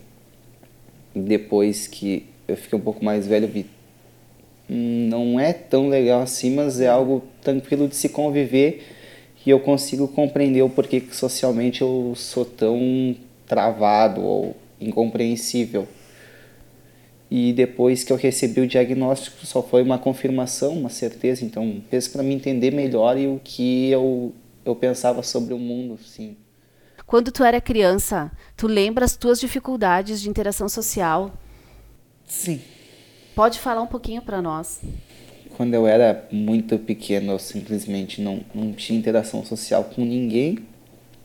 depois 1.16 1.88
que 1.88 2.26
eu 2.48 2.56
fiquei 2.56 2.78
um 2.78 2.82
pouco 2.82 3.04
mais 3.04 3.28
velho, 3.28 3.48
vi 3.48 3.66
"Hum, 4.70 5.08
não 5.10 5.40
é 5.40 5.52
tão 5.54 5.90
legal 5.90 6.22
assim, 6.22 6.54
mas 6.56 6.80
é 6.80 6.88
algo 6.88 7.24
tranquilo 7.42 7.88
de 7.88 7.96
se 7.96 8.10
conviver 8.10 8.84
e 9.46 9.50
eu 9.50 9.60
consigo 9.60 10.08
compreender 10.08 10.62
o 10.62 10.70
porquê 10.70 11.00
que 11.00 11.16
socialmente 11.16 11.82
eu 11.82 12.14
sou 12.16 12.46
tão 12.46 13.16
travado 13.48 14.22
ou 14.22 14.56
incompreensível. 14.80 15.88
E 17.32 17.54
depois 17.54 18.04
que 18.04 18.12
eu 18.12 18.18
recebi 18.18 18.62
o 18.62 18.68
diagnóstico, 18.68 19.46
só 19.46 19.62
foi 19.62 19.84
uma 19.84 20.00
confirmação, 20.00 20.74
uma 20.74 20.90
certeza, 20.90 21.46
então 21.46 21.82
fez 21.90 22.08
para 22.08 22.24
me 22.24 22.34
entender 22.34 22.72
melhor 22.72 23.18
e 23.18 23.28
o 23.28 23.40
que 23.44 23.90
eu 23.90 24.34
eu 24.66 24.76
pensava 24.76 25.24
sobre 25.24 25.54
o 25.54 25.58
mundo, 25.58 25.98
sim. 26.04 26.38
Quando 27.06 27.32
tu 27.32 27.44
era 27.44 27.60
criança, 27.60 28.32
tu 28.56 28.68
lembra 28.68 29.04
as 29.04 29.16
tuas 29.16 29.40
dificuldades 29.40 30.22
de 30.22 30.30
interação 30.30 30.70
social? 30.70 31.34
Sim. 32.28 32.62
Pode 33.36 33.60
falar 33.60 33.82
um 33.82 33.88
pouquinho 33.88 34.22
para 34.22 34.42
nós. 34.42 34.82
Quando 35.60 35.74
eu 35.74 35.86
era 35.86 36.26
muito 36.32 36.80
pequeno, 36.80 37.34
eu 37.34 37.38
simplesmente 37.38 38.22
não, 38.22 38.46
não 38.56 38.72
tinha 38.72 38.98
interação 38.98 39.44
social 39.44 39.84
com 39.84 40.06
ninguém, 40.06 40.60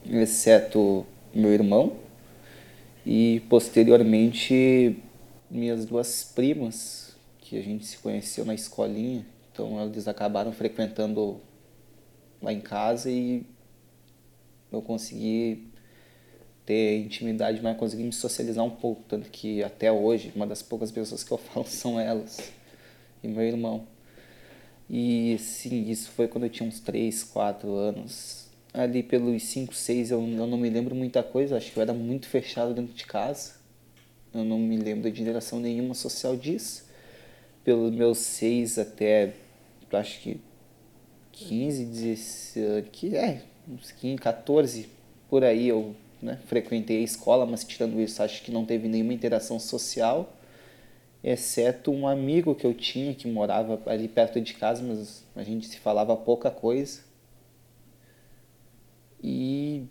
exceto 0.05 1.05
meu 1.33 1.53
irmão 1.53 1.95
e 3.05 3.41
posteriormente 3.47 5.01
minhas 5.49 5.85
duas 5.85 6.25
primas, 6.35 7.15
que 7.37 7.57
a 7.57 7.61
gente 7.61 7.85
se 7.85 7.97
conheceu 7.97 8.43
na 8.43 8.53
escolinha. 8.53 9.25
Então 9.53 9.81
eles 9.81 10.05
acabaram 10.05 10.51
frequentando 10.51 11.39
lá 12.41 12.51
em 12.51 12.59
casa 12.59 13.09
e 13.09 13.41
eu 14.69 14.81
consegui 14.81 15.65
ter 16.65 16.97
intimidade, 17.05 17.61
mas 17.63 17.77
consegui 17.77 18.03
me 18.03 18.11
socializar 18.11 18.65
um 18.65 18.69
pouco, 18.69 19.01
tanto 19.07 19.29
que 19.29 19.63
até 19.63 19.89
hoje 19.89 20.33
uma 20.35 20.45
das 20.45 20.61
poucas 20.61 20.91
pessoas 20.91 21.23
que 21.23 21.31
eu 21.31 21.37
falo 21.37 21.63
são 21.71 21.97
elas 21.97 22.51
e 23.23 23.29
meu 23.29 23.41
irmão. 23.41 23.94
E 24.89 25.37
sim, 25.39 25.89
isso 25.89 26.11
foi 26.11 26.27
quando 26.27 26.43
eu 26.45 26.49
tinha 26.49 26.67
uns 26.67 26.79
3, 26.79 27.23
4 27.23 27.73
anos. 27.73 28.47
Ali 28.73 29.01
pelos 29.01 29.41
5, 29.43 29.73
6 29.73 30.11
eu, 30.11 30.21
não 30.21 30.57
me 30.57 30.69
lembro 30.69 30.93
muita 30.93 31.23
coisa, 31.23 31.57
acho 31.57 31.71
que 31.71 31.77
eu 31.77 31.81
era 31.81 31.93
muito 31.93 32.27
fechado 32.27 32.73
dentro 32.73 32.93
de 32.93 33.05
casa. 33.05 33.53
Eu 34.33 34.43
não 34.43 34.59
me 34.59 34.77
lembro 34.77 35.09
de 35.09 35.21
interação 35.21 35.59
nenhuma 35.59 35.93
social 35.93 36.35
disso. 36.35 36.85
Pelos 37.63 37.93
meus 37.93 38.17
6 38.19 38.77
até, 38.77 39.33
acho 39.91 40.19
que 40.19 40.39
15, 41.31 41.85
16, 41.85 42.85
que 42.91 43.15
é, 43.15 43.41
uns 43.67 43.91
15, 43.91 44.17
14, 44.17 44.89
por 45.29 45.43
aí 45.43 45.67
eu 45.67 45.95
né, 46.21 46.39
frequentei 46.45 46.99
a 46.99 47.03
escola, 47.03 47.45
mas 47.45 47.63
tirando 47.63 47.99
isso, 47.99 48.21
acho 48.21 48.43
que 48.43 48.51
não 48.51 48.65
teve 48.65 48.87
nenhuma 48.87 49.13
interação 49.13 49.59
social 49.59 50.31
exceto 51.25 51.91
um 51.91 52.07
amigo 52.07 52.53
que 52.53 52.67
eu 52.67 52.73
tinha 52.73 53.15
que 53.15 53.27
morava 53.27 53.81
ali 53.87 54.07
perto 54.07 54.39
de 54.39 54.53
casa, 54.53 54.83
mas 54.83 55.23
a 55.35 55.41
gente 55.41 55.67
se 55.67 55.79
falava 55.79 56.15
pouca 56.15 56.51
coisa. 56.51 57.01
E 59.23 59.85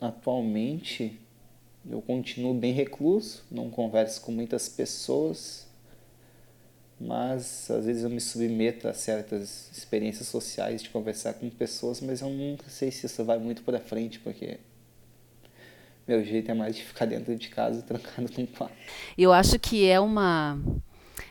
atualmente 0.00 1.18
eu 1.90 2.00
continuo 2.00 2.54
bem 2.54 2.72
recluso, 2.72 3.42
não 3.50 3.68
converso 3.68 4.20
com 4.20 4.30
muitas 4.30 4.68
pessoas, 4.68 5.66
mas 7.00 7.68
às 7.68 7.84
vezes 7.84 8.04
eu 8.04 8.10
me 8.10 8.20
submeto 8.20 8.86
a 8.86 8.94
certas 8.94 9.68
experiências 9.76 10.28
sociais 10.28 10.84
de 10.84 10.90
conversar 10.90 11.34
com 11.34 11.50
pessoas, 11.50 12.00
mas 12.00 12.20
eu 12.20 12.30
nunca 12.30 12.70
sei 12.70 12.92
se 12.92 13.06
isso 13.06 13.24
vai 13.24 13.40
muito 13.40 13.62
para 13.62 13.80
frente, 13.80 14.20
porque 14.20 14.60
meu 16.06 16.24
jeito 16.24 16.50
é 16.50 16.54
mais 16.54 16.76
de 16.76 16.82
ficar 16.82 17.06
dentro 17.06 17.34
de 17.34 17.48
casa 17.48 17.82
trancado 17.86 18.30
num 18.38 18.46
quarto. 18.46 18.74
Eu 19.16 19.32
acho 19.32 19.58
que 19.58 19.88
é 19.88 19.98
uma 19.98 20.58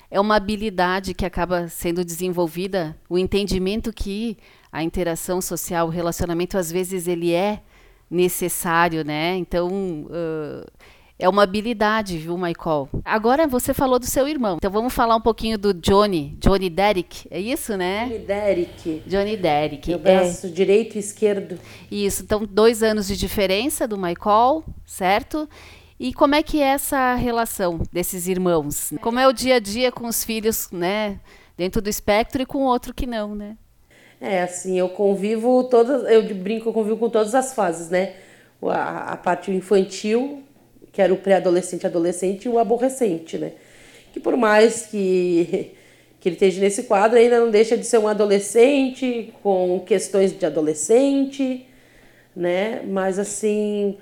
é 0.10 0.20
uma 0.20 0.36
habilidade 0.36 1.14
que 1.14 1.26
acaba 1.26 1.68
sendo 1.68 2.06
desenvolvida, 2.06 2.96
o 3.10 3.18
entendimento 3.18 3.92
que 3.92 4.38
a 4.72 4.84
interação 4.84 5.42
social, 5.42 5.88
o 5.88 5.90
relacionamento 5.90 6.58
às 6.58 6.72
vezes 6.72 7.08
ele 7.08 7.34
é 7.34 7.62
necessário, 8.10 9.04
né? 9.04 9.36
Então 9.36 9.70
uh, 10.06 10.72
é 11.18 11.30
uma 11.30 11.44
habilidade, 11.44 12.18
viu, 12.18 12.38
Michael? 12.38 12.90
Agora 13.04 13.48
você 13.48 13.74
falou 13.74 13.98
do 13.98 14.06
seu 14.06 14.28
irmão, 14.28 14.58
então 14.58 14.70
vamos 14.70 14.94
falar 14.94 15.16
um 15.16 15.22
pouquinho 15.22 15.58
do 15.58 15.74
Johnny, 15.74 16.38
Johnny 16.40 16.70
Derrick, 16.70 17.26
é 17.32 17.40
isso, 17.40 17.78
né? 17.78 18.06
Johnny 18.06 18.20
Derrick, 18.20 19.04
Johnny 19.08 19.38
Derrick. 19.38 19.90
meu 19.90 20.00
é. 20.00 20.02
braço 20.02 20.50
direito 20.50 20.96
e 20.96 21.00
esquerdo. 21.00 21.58
Isso, 21.90 22.24
então 22.24 22.46
dois 22.46 22.84
anos 22.84 23.08
de 23.08 23.16
diferença 23.16 23.88
do 23.88 23.98
Michael, 23.98 24.64
certo? 24.86 25.48
E 25.98 26.14
como 26.14 26.36
é 26.36 26.44
que 26.44 26.62
é 26.62 26.68
essa 26.68 27.16
relação 27.16 27.82
desses 27.92 28.28
irmãos? 28.28 28.92
Como 29.02 29.18
é 29.18 29.26
o 29.26 29.32
dia 29.32 29.56
a 29.56 29.60
dia 29.60 29.94
com 29.94 30.08
os 30.08 30.26
filhos, 30.26 30.70
né? 30.70 31.20
Dentro 31.58 31.82
do 31.82 31.90
espectro 31.90 32.42
e 32.42 32.46
com 32.46 32.58
o 32.58 32.66
outro 32.66 32.94
que 32.94 33.08
não, 33.08 33.34
né? 33.34 33.56
É, 34.20 34.42
assim, 34.42 34.78
eu 34.78 34.90
convivo 34.90 35.64
todas, 35.66 36.04
eu 36.12 36.24
brinco, 36.36 36.68
eu 36.68 36.74
convivo 36.74 36.98
com 36.98 37.10
todas 37.10 37.34
as 37.34 37.54
fases, 37.54 37.90
né? 37.90 38.16
A, 38.62 39.14
a 39.14 39.18
parte 39.18 39.52
infantil, 39.52 40.44
que 40.96 41.02
era 41.02 41.14
o 41.14 41.18
pré-adolescente, 41.18 41.86
adolescente 41.86 42.46
e 42.46 42.50
o 42.50 42.58
aborrecente, 42.58 43.38
né? 43.38 43.52
Que 44.14 44.20
por 44.20 44.38
mais 44.38 44.86
que, 44.86 45.74
que 46.22 46.30
ele 46.30 46.36
esteja 46.38 46.62
nesse 46.62 46.84
quadro, 46.84 47.20
ainda 47.20 47.38
não 47.38 47.52
deixa 47.52 47.76
de 47.78 47.86
ser 47.86 47.98
um 47.98 48.08
adolescente 48.08 49.34
com 49.44 49.84
questões 49.86 50.32
de 50.32 50.46
adolescente, 50.46 51.68
né? 52.34 52.82
Mas 52.88 53.20
assim, 53.20 53.98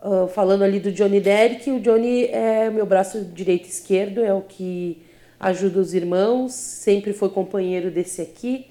ah, 0.00 0.26
falando 0.26 0.62
ali 0.62 0.80
do 0.80 0.90
Johnny 0.90 1.20
Derrick, 1.20 1.70
o 1.70 1.78
Johnny 1.78 2.24
é 2.24 2.70
meu 2.70 2.86
braço 2.86 3.20
direito 3.20 3.66
e 3.66 3.68
esquerdo, 3.68 4.24
é 4.24 4.32
o 4.32 4.40
que 4.40 5.02
ajuda 5.38 5.80
os 5.80 5.92
irmãos, 5.92 6.54
sempre 6.54 7.12
foi 7.12 7.28
companheiro 7.28 7.90
desse 7.90 8.22
aqui, 8.22 8.68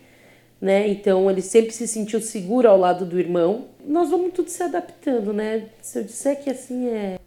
né? 0.59 0.87
Então 0.87 1.29
ele 1.29 1.43
sempre 1.43 1.71
se 1.71 1.87
sentiu 1.87 2.19
seguro 2.19 2.67
ao 2.67 2.77
lado 2.77 3.05
do 3.05 3.19
irmão. 3.19 3.67
Nós 3.85 4.09
vamos 4.09 4.33
tudo 4.33 4.49
se 4.49 4.63
adaptando, 4.63 5.31
né? 5.31 5.69
Se 5.79 5.99
eu 5.99 6.03
disser 6.03 6.41
que 6.41 6.49
assim 6.49 6.87
é 6.87 7.20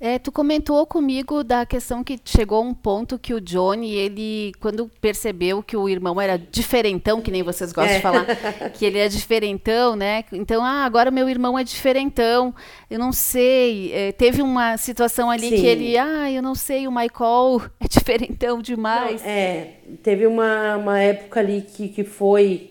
É, 0.00 0.16
tu 0.16 0.30
comentou 0.30 0.86
comigo 0.86 1.42
da 1.42 1.66
questão 1.66 2.04
que 2.04 2.20
chegou 2.24 2.62
um 2.62 2.72
ponto 2.72 3.18
que 3.18 3.34
o 3.34 3.40
Johnny, 3.40 3.92
ele, 3.94 4.52
quando 4.60 4.88
percebeu 5.00 5.60
que 5.60 5.76
o 5.76 5.88
irmão 5.88 6.20
era 6.20 6.38
diferentão, 6.38 7.20
que 7.20 7.32
nem 7.32 7.42
vocês 7.42 7.72
gostam 7.72 7.94
é. 7.94 7.96
de 7.96 8.02
falar, 8.02 8.26
que 8.74 8.84
ele 8.84 8.98
é 8.98 9.08
diferentão, 9.08 9.96
né? 9.96 10.24
Então, 10.32 10.64
ah, 10.64 10.84
agora 10.84 11.10
meu 11.10 11.28
irmão 11.28 11.58
é 11.58 11.64
diferentão, 11.64 12.54
eu 12.88 12.96
não 12.96 13.10
sei. 13.10 13.92
É, 13.92 14.12
teve 14.12 14.40
uma 14.40 14.76
situação 14.76 15.28
ali 15.30 15.48
Sim. 15.48 15.56
que 15.56 15.66
ele, 15.66 15.98
ah, 15.98 16.30
eu 16.30 16.42
não 16.42 16.54
sei, 16.54 16.86
o 16.86 16.92
Michael 16.92 17.62
é 17.80 17.88
diferentão 17.88 18.62
demais. 18.62 19.20
Não, 19.20 19.28
é, 19.28 19.72
teve 20.00 20.28
uma, 20.28 20.76
uma 20.76 21.00
época 21.00 21.40
ali 21.40 21.62
que, 21.62 21.88
que 21.88 22.04
foi 22.04 22.70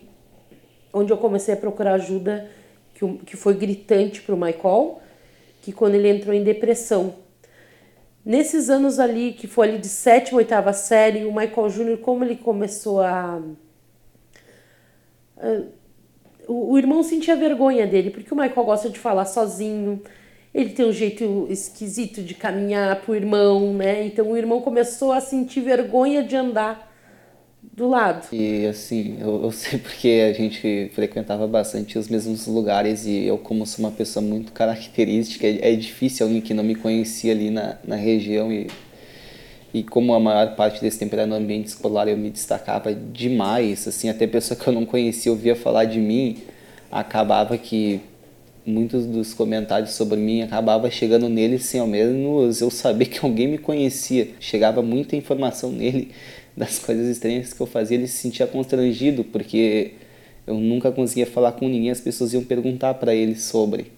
onde 0.94 1.12
eu 1.12 1.18
comecei 1.18 1.52
a 1.52 1.56
procurar 1.58 1.92
ajuda, 1.92 2.50
que, 2.94 3.06
que 3.26 3.36
foi 3.36 3.52
gritante 3.52 4.22
para 4.22 4.34
o 4.34 4.38
Michael 4.38 5.02
que 5.68 5.72
quando 5.74 5.96
ele 5.96 6.08
entrou 6.08 6.34
em 6.34 6.42
depressão. 6.42 7.16
Nesses 8.24 8.70
anos 8.70 8.98
ali, 8.98 9.34
que 9.34 9.46
foi 9.46 9.68
ali 9.68 9.78
de 9.78 9.88
sétima, 9.88 10.38
oitava 10.38 10.72
série, 10.72 11.26
o 11.26 11.34
Michael 11.34 11.68
Jr., 11.68 11.98
como 11.98 12.24
ele 12.24 12.36
começou 12.36 13.02
a. 13.02 13.38
o 16.46 16.78
irmão 16.78 17.02
sentia 17.02 17.36
vergonha 17.36 17.86
dele, 17.86 18.10
porque 18.10 18.32
o 18.32 18.36
Michael 18.36 18.64
gosta 18.64 18.88
de 18.88 18.98
falar 18.98 19.26
sozinho, 19.26 20.02
ele 20.54 20.70
tem 20.70 20.86
um 20.86 20.92
jeito 20.92 21.46
esquisito 21.50 22.22
de 22.22 22.34
caminhar 22.34 23.02
pro 23.02 23.14
irmão, 23.14 23.74
né? 23.74 24.06
Então 24.06 24.30
o 24.30 24.36
irmão 24.38 24.62
começou 24.62 25.12
a 25.12 25.20
sentir 25.20 25.60
vergonha 25.60 26.22
de 26.22 26.34
andar 26.34 26.87
do 27.78 27.88
lado. 27.88 28.26
E 28.32 28.66
assim, 28.66 29.16
eu, 29.20 29.44
eu, 29.44 29.52
sei 29.52 29.78
porque 29.78 30.28
a 30.28 30.32
gente 30.32 30.90
frequentava 30.94 31.46
bastante 31.46 31.96
os 31.96 32.08
mesmos 32.08 32.46
lugares 32.46 33.06
e 33.06 33.24
eu, 33.24 33.38
como 33.38 33.64
sou 33.64 33.84
uma 33.84 33.92
pessoa 33.92 34.22
muito 34.22 34.52
característica, 34.52 35.46
é, 35.46 35.72
é 35.72 35.76
difícil 35.76 36.26
alguém 36.26 36.42
que 36.42 36.52
não 36.52 36.64
me 36.64 36.74
conhecia 36.74 37.32
ali 37.32 37.50
na, 37.50 37.78
na 37.84 37.96
região 37.96 38.52
e, 38.52 38.66
e 39.72 39.82
como 39.84 40.12
a 40.12 40.20
maior 40.20 40.56
parte 40.56 40.80
desse 40.80 40.98
tempo 40.98 41.14
era 41.14 41.26
no 41.26 41.36
ambiente 41.36 41.68
escolar, 41.68 42.08
eu 42.08 42.16
me 42.16 42.30
destacava 42.30 42.92
demais, 42.92 43.86
assim, 43.86 44.08
até 44.08 44.26
pessoa 44.26 44.58
que 44.58 44.66
eu 44.66 44.72
não 44.72 44.84
conhecia 44.84 45.30
ouvia 45.30 45.54
falar 45.54 45.84
de 45.84 46.00
mim, 46.00 46.38
acabava 46.90 47.56
que 47.56 48.00
muitos 48.66 49.06
dos 49.06 49.32
comentários 49.32 49.92
sobre 49.92 50.18
mim 50.18 50.42
acabava 50.42 50.90
chegando 50.90 51.26
nele 51.28 51.58
sem 51.58 51.80
ao 51.80 51.86
menos 51.86 52.60
eu 52.60 52.70
saber 52.70 53.06
que 53.06 53.24
alguém 53.24 53.46
me 53.48 53.56
conhecia. 53.56 54.28
Chegava 54.40 54.82
muita 54.82 55.16
informação 55.16 55.72
nele 55.72 56.10
das 56.58 56.78
coisas 56.80 57.06
estranhas 57.06 57.52
que 57.52 57.60
eu 57.60 57.66
fazia, 57.66 57.96
ele 57.96 58.08
se 58.08 58.18
sentia 58.18 58.46
constrangido, 58.46 59.22
porque 59.22 59.92
eu 60.46 60.54
nunca 60.54 60.90
conseguia 60.90 61.26
falar 61.26 61.52
com 61.52 61.68
ninguém, 61.68 61.90
as 61.90 62.00
pessoas 62.00 62.32
iam 62.32 62.42
perguntar 62.42 62.94
para 62.94 63.14
ele 63.14 63.36
sobre. 63.36 63.92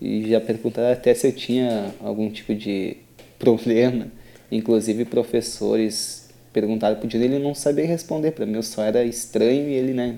E 0.00 0.28
já 0.28 0.40
perguntaram 0.40 0.92
até 0.92 1.14
se 1.14 1.26
eu 1.26 1.32
tinha 1.32 1.94
algum 2.00 2.30
tipo 2.30 2.54
de 2.54 2.98
problema. 3.38 4.08
Inclusive 4.52 5.06
professores 5.06 6.28
perguntaram 6.52 6.96
pro 6.96 7.08
Dino, 7.08 7.24
ele 7.24 7.38
não 7.38 7.54
sabia 7.54 7.86
responder 7.86 8.32
para 8.32 8.46
mim, 8.46 8.54
eu 8.54 8.62
só 8.62 8.84
era 8.84 9.02
estranho 9.02 9.68
e 9.68 9.72
ele, 9.72 9.92
né, 9.92 10.16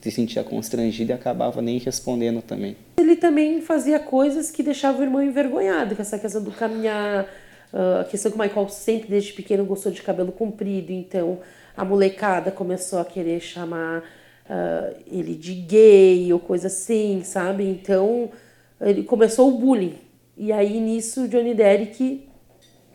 se 0.00 0.10
sentia 0.10 0.44
constrangido 0.44 1.10
e 1.10 1.14
acabava 1.14 1.62
nem 1.62 1.78
respondendo 1.78 2.42
também. 2.42 2.76
Ele 2.98 3.16
também 3.16 3.60
fazia 3.60 3.98
coisas 3.98 4.50
que 4.50 4.62
deixavam 4.62 5.00
o 5.00 5.04
irmão 5.04 5.22
envergonhado, 5.22 5.96
com 5.96 6.02
essa 6.02 6.18
questão 6.18 6.42
do 6.42 6.52
caminhar 6.52 7.26
Uh, 7.72 8.00
a 8.00 8.04
questão 8.04 8.30
que 8.30 8.38
o 8.38 8.40
Michael 8.40 8.68
sempre 8.68 9.08
desde 9.08 9.32
pequeno 9.32 9.64
gostou 9.64 9.90
de 9.90 10.02
cabelo 10.02 10.30
comprido, 10.30 10.92
então 10.92 11.40
a 11.74 11.84
molecada 11.84 12.50
começou 12.50 12.98
a 12.98 13.04
querer 13.04 13.40
chamar 13.40 14.00
uh, 14.00 14.94
ele 15.06 15.34
de 15.34 15.54
gay 15.54 16.32
ou 16.32 16.38
coisa 16.38 16.66
assim, 16.66 17.22
sabe? 17.24 17.64
Então 17.64 18.30
ele 18.80 19.02
começou 19.04 19.48
o 19.48 19.58
bullying. 19.58 19.94
E 20.36 20.52
aí 20.52 20.80
nisso 20.80 21.26
Johnny 21.28 21.54
Derrick 21.54 22.28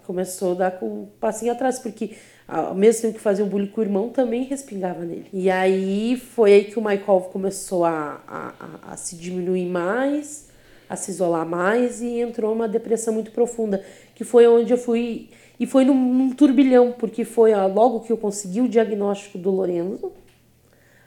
começou 0.06 0.52
a 0.52 0.70
dar 0.70 0.80
um 0.84 1.08
passinho 1.20 1.52
atrás, 1.52 1.80
porque 1.80 2.12
ao 2.48 2.76
mesmo 2.76 3.02
tempo 3.02 3.16
que 3.16 3.20
fazia 3.20 3.44
um 3.44 3.50
bullying 3.50 3.68
com 3.68 3.82
o 3.82 3.84
irmão, 3.84 4.10
também 4.10 4.44
respingava 4.44 5.04
nele. 5.04 5.26
E 5.34 5.50
aí 5.50 6.16
foi 6.16 6.54
aí 6.54 6.66
que 6.66 6.80
o 6.80 6.82
Michael 6.82 7.30
começou 7.32 7.84
a, 7.84 8.22
a, 8.28 8.54
a, 8.60 8.94
a 8.94 8.98
se 8.98 9.16
diminuir 9.16 9.66
mais 9.66 10.47
a 10.90 10.96
se 10.96 11.12
isolar 11.12 11.46
mais 11.46 12.02
e 12.02 12.20
entrou 12.20 12.52
numa 12.52 12.68
depressão 12.68 13.14
muito 13.14 13.32
profunda, 13.32 13.84
que 14.16 14.24
foi 14.24 14.48
onde 14.48 14.72
eu 14.72 14.78
fui 14.78 15.30
e 15.60 15.66
foi 15.66 15.84
num, 15.84 15.96
num 15.96 16.30
turbilhão, 16.32 16.92
porque 16.92 17.26
foi 17.26 17.54
ó, 17.54 17.66
logo 17.68 18.02
que 18.02 18.12
eu 18.12 18.18
consegui 18.18 18.62
o 18.62 18.70
diagnóstico 18.70 19.38
do 19.38 19.50
Lorenzo, 19.50 20.12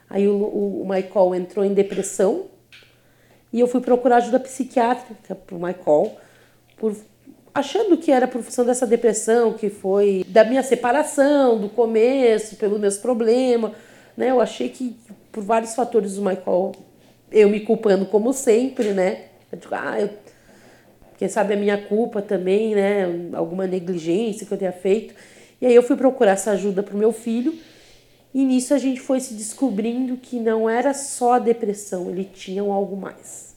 aí 0.09 0.27
o, 0.27 0.35
o, 0.35 0.81
o 0.81 0.87
Michael 0.87 1.35
entrou 1.35 1.63
em 1.63 1.73
depressão 1.73 2.45
e 3.53 3.59
eu 3.59 3.67
fui 3.67 3.81
procurar 3.81 4.17
ajuda 4.17 4.39
psiquiátrica 4.39 5.35
para 5.35 5.55
o 5.55 5.61
Michael, 5.61 6.15
por, 6.77 6.95
achando 7.53 7.97
que 7.97 8.11
era 8.11 8.27
por 8.27 8.41
função 8.41 8.65
dessa 8.65 8.87
depressão, 8.87 9.53
que 9.53 9.69
foi 9.69 10.25
da 10.27 10.43
minha 10.43 10.63
separação, 10.63 11.59
do 11.59 11.69
começo, 11.69 12.55
pelos 12.55 12.79
meus 12.79 12.97
problemas, 12.97 13.71
né? 14.15 14.31
Eu 14.31 14.39
achei 14.39 14.69
que 14.69 14.95
por 15.31 15.43
vários 15.43 15.75
fatores 15.75 16.15
do 16.15 16.21
Michael, 16.21 16.73
eu 17.31 17.49
me 17.49 17.61
culpando 17.61 18.05
como 18.05 18.33
sempre, 18.33 18.93
né? 18.93 19.30
Eu 19.51 19.57
digo, 19.57 19.75
ah, 19.75 19.99
eu, 19.99 20.09
quem 21.17 21.27
sabe 21.27 21.53
é 21.53 21.55
minha 21.55 21.77
culpa 21.77 22.21
também, 22.21 22.73
né? 22.73 23.05
Alguma 23.33 23.67
negligência 23.67 24.45
que 24.45 24.53
eu 24.53 24.57
tenha 24.57 24.71
feito. 24.71 25.13
E 25.61 25.65
aí 25.65 25.75
eu 25.75 25.83
fui 25.83 25.95
procurar 25.95 26.31
essa 26.31 26.51
ajuda 26.51 26.81
para 26.81 26.95
o 26.95 26.97
meu 26.97 27.11
filho. 27.11 27.53
E 28.33 28.45
nisso 28.45 28.73
a 28.73 28.77
gente 28.77 28.99
foi 28.99 29.19
se 29.19 29.33
descobrindo 29.33 30.15
que 30.17 30.39
não 30.39 30.69
era 30.69 30.93
só 30.93 31.33
a 31.33 31.39
depressão, 31.39 32.09
ele 32.09 32.23
tinha 32.23 32.61
algo 32.61 32.95
mais. 32.95 33.55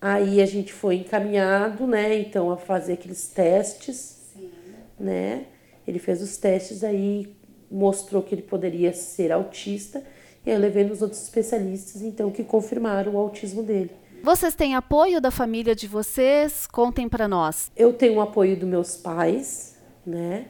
Aí 0.00 0.42
a 0.42 0.46
gente 0.46 0.72
foi 0.72 0.96
encaminhado, 0.96 1.86
né, 1.86 2.18
então 2.18 2.50
a 2.50 2.56
fazer 2.56 2.94
aqueles 2.94 3.28
testes, 3.28 4.30
Sim. 4.34 4.50
né? 4.98 5.46
Ele 5.86 5.98
fez 5.98 6.20
os 6.20 6.36
testes 6.36 6.84
aí 6.84 7.34
mostrou 7.70 8.22
que 8.22 8.34
ele 8.34 8.42
poderia 8.42 8.92
ser 8.92 9.32
autista 9.32 10.02
e 10.44 10.50
eu 10.50 10.58
levei 10.58 10.84
nos 10.84 11.00
outros 11.00 11.22
especialistas 11.22 12.02
então 12.02 12.30
que 12.30 12.44
confirmaram 12.44 13.14
o 13.14 13.18
autismo 13.18 13.62
dele. 13.62 13.90
Vocês 14.22 14.54
têm 14.54 14.76
apoio 14.76 15.20
da 15.20 15.32
família 15.32 15.74
de 15.74 15.88
vocês? 15.88 16.64
Contem 16.68 17.08
para 17.08 17.26
nós. 17.26 17.72
Eu 17.76 17.92
tenho 17.92 18.14
o 18.14 18.20
apoio 18.20 18.56
dos 18.56 18.68
meus 18.68 18.96
pais, 18.96 19.76
né? 20.06 20.44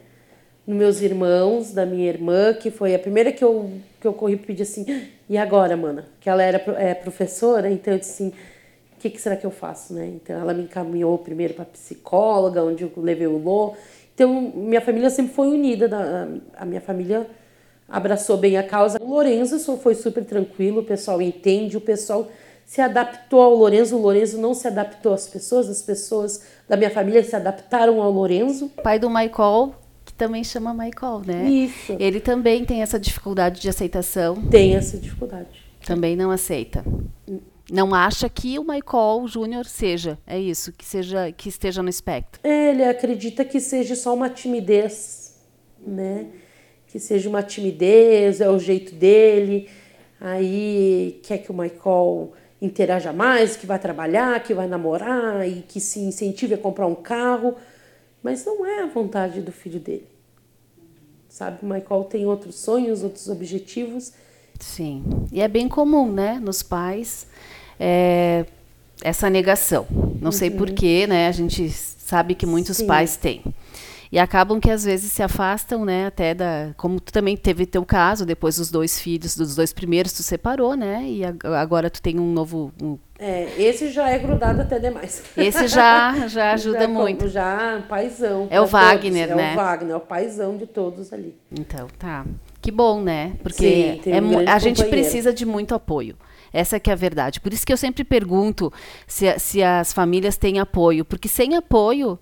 Dos 0.67 0.75
meus 0.75 1.01
irmãos, 1.01 1.71
da 1.71 1.83
minha 1.83 2.07
irmã, 2.07 2.53
que 2.53 2.69
foi 2.69 2.93
a 2.93 2.99
primeira 2.99 3.31
que 3.31 3.43
eu, 3.43 3.71
que 3.99 4.05
eu 4.05 4.13
corri 4.13 4.35
e 4.35 4.37
pedi 4.37 4.61
assim, 4.61 4.85
e 5.27 5.35
agora, 5.39 5.75
mana? 5.75 6.05
Que 6.21 6.29
ela 6.29 6.43
era 6.43 6.63
é, 6.77 6.93
professora, 6.93 7.67
então 7.67 7.93
eu 7.95 7.99
disse 7.99 8.11
assim, 8.11 8.27
o 8.29 8.99
que, 8.99 9.09
que 9.09 9.19
será 9.19 9.35
que 9.35 9.45
eu 9.45 9.49
faço, 9.49 9.95
né? 9.95 10.05
Então 10.05 10.39
ela 10.39 10.53
me 10.53 10.65
encaminhou 10.65 11.17
primeiro 11.17 11.55
para 11.55 11.65
psicóloga, 11.65 12.63
onde 12.63 12.83
eu 12.83 12.91
levei 12.97 13.25
o 13.25 13.39
Lô. 13.39 13.73
Então 14.13 14.53
minha 14.55 14.81
família 14.81 15.09
sempre 15.09 15.33
foi 15.33 15.47
unida, 15.47 15.89
a 16.55 16.63
minha 16.63 16.79
família 16.79 17.27
abraçou 17.89 18.37
bem 18.37 18.55
a 18.55 18.61
causa. 18.61 18.99
O 19.01 19.09
Lorenzo 19.09 19.57
foi 19.77 19.95
super 19.95 20.23
tranquilo, 20.23 20.81
o 20.81 20.85
pessoal 20.85 21.19
entende, 21.19 21.75
o 21.75 21.81
pessoal 21.81 22.29
se 22.65 22.81
adaptou 22.81 23.41
ao 23.41 23.55
Lorenzo, 23.55 23.95
o 23.95 24.01
Lorenzo 24.01 24.39
não 24.39 24.53
se 24.53 24.67
adaptou 24.67 25.13
às 25.13 25.27
pessoas, 25.27 25.69
as 25.69 25.81
pessoas 25.81 26.41
da 26.67 26.75
minha 26.75 26.89
família 26.89 27.23
se 27.23 27.35
adaptaram 27.35 28.01
ao 28.01 28.11
Lorenzo. 28.11 28.69
Pai 28.81 28.97
do 28.97 29.09
Michael, 29.09 29.75
que 30.05 30.13
também 30.13 30.43
chama 30.43 30.73
Michael, 30.73 31.21
né? 31.25 31.47
Isso. 31.49 31.95
Ele 31.99 32.19
também 32.19 32.65
tem 32.65 32.81
essa 32.81 32.99
dificuldade 32.99 33.61
de 33.61 33.69
aceitação. 33.69 34.41
Tem 34.49 34.75
essa 34.75 34.97
dificuldade. 34.97 35.63
Também 35.85 36.15
não 36.15 36.31
aceita. 36.31 36.83
Não 37.71 37.93
acha 37.93 38.27
que 38.27 38.59
o 38.59 38.63
Michael 38.63 39.27
Júnior 39.27 39.65
seja, 39.65 40.17
é 40.27 40.39
isso, 40.39 40.71
que 40.73 40.85
seja 40.85 41.31
que 41.31 41.49
esteja 41.49 41.81
no 41.81 41.89
espectro. 41.89 42.41
Ele 42.43 42.83
acredita 42.83 43.45
que 43.45 43.59
seja 43.59 43.95
só 43.95 44.13
uma 44.13 44.29
timidez, 44.29 45.35
né? 45.85 46.27
Que 46.87 46.99
seja 46.99 47.29
uma 47.29 47.41
timidez, 47.41 48.41
é 48.41 48.49
o 48.49 48.59
jeito 48.59 48.93
dele. 48.95 49.69
Aí 50.19 51.19
quer 51.23 51.39
que 51.39 51.51
o 51.51 51.53
Michael 51.53 52.33
interaja 52.63 53.11
mais, 53.11 53.57
que 53.57 53.65
vai 53.65 53.77
trabalhar, 53.77 54.41
que 54.41 54.53
vai 54.53 54.67
namorar 54.67 55.47
e 55.47 55.61
que 55.67 55.79
se 55.79 55.99
incentive 55.99 56.53
a 56.53 56.57
comprar 56.57 56.87
um 56.87 56.95
carro, 56.95 57.55
mas 58.23 58.45
não 58.45 58.65
é 58.65 58.83
a 58.83 58.87
vontade 58.87 59.41
do 59.41 59.51
filho 59.51 59.79
dele. 59.79 60.07
Sabe, 61.27 61.57
Michael 61.61 62.05
tem 62.05 62.25
outros 62.25 62.55
sonhos, 62.55 63.03
outros 63.03 63.27
objetivos. 63.27 64.13
Sim, 64.59 65.03
e 65.31 65.41
é 65.41 65.47
bem 65.47 65.67
comum, 65.67 66.11
né, 66.11 66.39
nos 66.41 66.63
pais, 66.63 67.27
é, 67.79 68.45
essa 69.03 69.29
negação. 69.29 69.85
Não 70.21 70.27
uhum. 70.27 70.31
sei 70.31 70.49
porquê, 70.49 71.05
né, 71.05 71.27
a 71.27 71.31
gente 71.31 71.69
sabe 71.69 72.33
que 72.33 72.45
muitos 72.45 72.77
Sim. 72.77 72.87
pais 72.87 73.17
têm 73.17 73.43
e 74.13 74.19
acabam 74.19 74.59
que 74.59 74.69
às 74.69 74.85
vezes 74.85 75.11
se 75.11 75.23
afastam, 75.23 75.83
né, 75.83 76.05
até 76.05 76.35
da, 76.35 76.69
como 76.77 76.99
tu 76.99 77.11
também 77.11 77.35
teve 77.35 77.65
teu 77.65 77.83
caso, 77.83 78.27
depois 78.27 78.57
dos 78.57 78.69
dois 78.69 78.99
filhos, 78.99 79.35
dos 79.35 79.55
dois 79.55 79.73
primeiros 79.73 80.13
tu 80.13 80.21
separou, 80.21 80.75
né, 80.75 81.03
e 81.03 81.21
agora 81.25 81.89
tu 81.89 81.99
tem 81.99 82.19
um 82.19 82.31
novo 82.31 82.71
um... 82.79 82.95
É, 83.17 83.49
esse 83.57 83.89
já 83.89 84.07
é 84.11 84.19
grudado 84.19 84.61
até 84.61 84.77
demais. 84.77 85.23
Esse 85.35 85.67
já 85.67 86.27
já 86.29 86.53
ajuda 86.53 86.81
já, 86.81 86.87
muito. 86.87 87.27
Já 87.27 87.83
paizão. 87.89 88.47
É 88.51 88.61
o 88.61 88.67
Wagner, 88.67 89.29
todos. 89.29 89.41
né? 89.41 89.49
É 89.49 89.53
o 89.53 89.55
Wagner, 89.55 89.93
é 89.93 89.95
o 89.95 89.99
paizão 89.99 90.57
de 90.57 90.67
todos 90.67 91.11
ali. 91.11 91.35
Então, 91.51 91.87
tá. 91.97 92.23
Que 92.61 92.69
bom, 92.69 93.01
né? 93.01 93.33
Porque 93.41 93.99
Sim, 94.03 94.11
é, 94.11 94.21
um 94.21 94.47
a 94.47 94.59
gente 94.59 94.83
precisa 94.83 95.33
de 95.33 95.43
muito 95.43 95.73
apoio. 95.73 96.15
Essa 96.51 96.79
que 96.79 96.91
é 96.91 96.93
a 96.93 96.95
verdade. 96.95 97.39
Por 97.39 97.51
isso 97.51 97.65
que 97.65 97.73
eu 97.73 97.77
sempre 97.77 98.03
pergunto 98.03 98.71
se, 99.07 99.39
se 99.39 99.63
as 99.63 99.91
famílias 99.91 100.37
têm 100.37 100.59
apoio, 100.59 101.03
porque 101.03 101.27
sem 101.27 101.55
apoio 101.55 102.19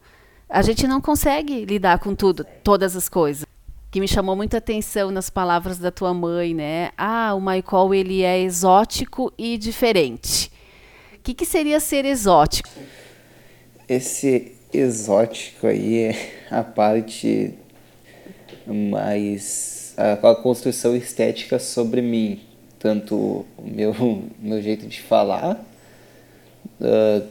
a 0.51 0.61
gente 0.61 0.85
não 0.85 0.99
consegue 0.99 1.63
lidar 1.63 1.97
com 1.99 2.13
tudo, 2.13 2.45
todas 2.61 2.95
as 2.95 3.07
coisas. 3.07 3.45
Que 3.89 4.01
me 4.01 4.07
chamou 4.07 4.35
muita 4.35 4.57
atenção 4.57 5.09
nas 5.09 5.29
palavras 5.29 5.77
da 5.77 5.91
tua 5.91 6.13
mãe, 6.13 6.53
né? 6.53 6.91
Ah, 6.97 7.33
o 7.33 7.39
Michael 7.39 7.93
ele 7.93 8.21
é 8.21 8.39
exótico 8.41 9.33
e 9.37 9.57
diferente. 9.57 10.51
O 11.15 11.19
que, 11.23 11.33
que 11.33 11.45
seria 11.45 11.79
ser 11.79 12.03
exótico? 12.03 12.69
Esse 13.87 14.53
exótico 14.73 15.67
aí 15.67 15.97
é 15.99 16.33
a 16.49 16.63
parte 16.63 17.53
mais 18.65 19.93
a, 19.97 20.13
a 20.13 20.35
construção 20.35 20.95
estética 20.95 21.59
sobre 21.59 22.01
mim, 22.01 22.41
tanto 22.79 23.15
o 23.15 23.63
meu, 23.63 23.93
meu 24.39 24.61
jeito 24.61 24.87
de 24.87 25.01
falar, 25.01 25.63
uh, 26.79 27.27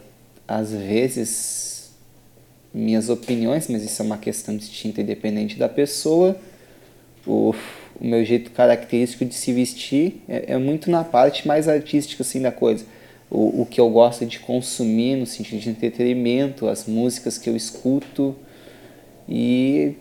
às 0.47 0.71
vezes 0.71 1.70
minhas 2.73 3.09
opiniões, 3.09 3.67
mas 3.67 3.83
isso 3.83 4.01
é 4.01 4.05
uma 4.05 4.17
questão 4.17 4.55
distinta 4.55 5.01
e 5.01 5.03
dependente 5.03 5.57
da 5.57 5.67
pessoa, 5.67 6.37
o, 7.25 7.53
o 7.99 8.07
meu 8.07 8.23
jeito 8.23 8.51
característico 8.51 9.25
de 9.25 9.35
se 9.35 9.51
vestir 9.53 10.21
é, 10.27 10.53
é, 10.53 10.57
muito 10.57 10.89
na 10.89 11.03
parte 11.03 11.47
mais 11.47 11.67
artística 11.67 12.23
assim 12.23 12.41
da 12.41 12.51
coisa. 12.51 12.85
O, 13.29 13.61
o 13.61 13.65
que 13.65 13.79
eu 13.79 13.89
gosto 13.89 14.25
de 14.25 14.39
consumir 14.39 15.15
no 15.15 15.25
sentido 15.25 15.59
de 15.59 15.69
entretenimento, 15.69 16.67
as 16.67 16.85
músicas 16.85 17.37
que 17.37 17.49
eu 17.49 17.55
escuto 17.55 18.35
e 19.27 19.95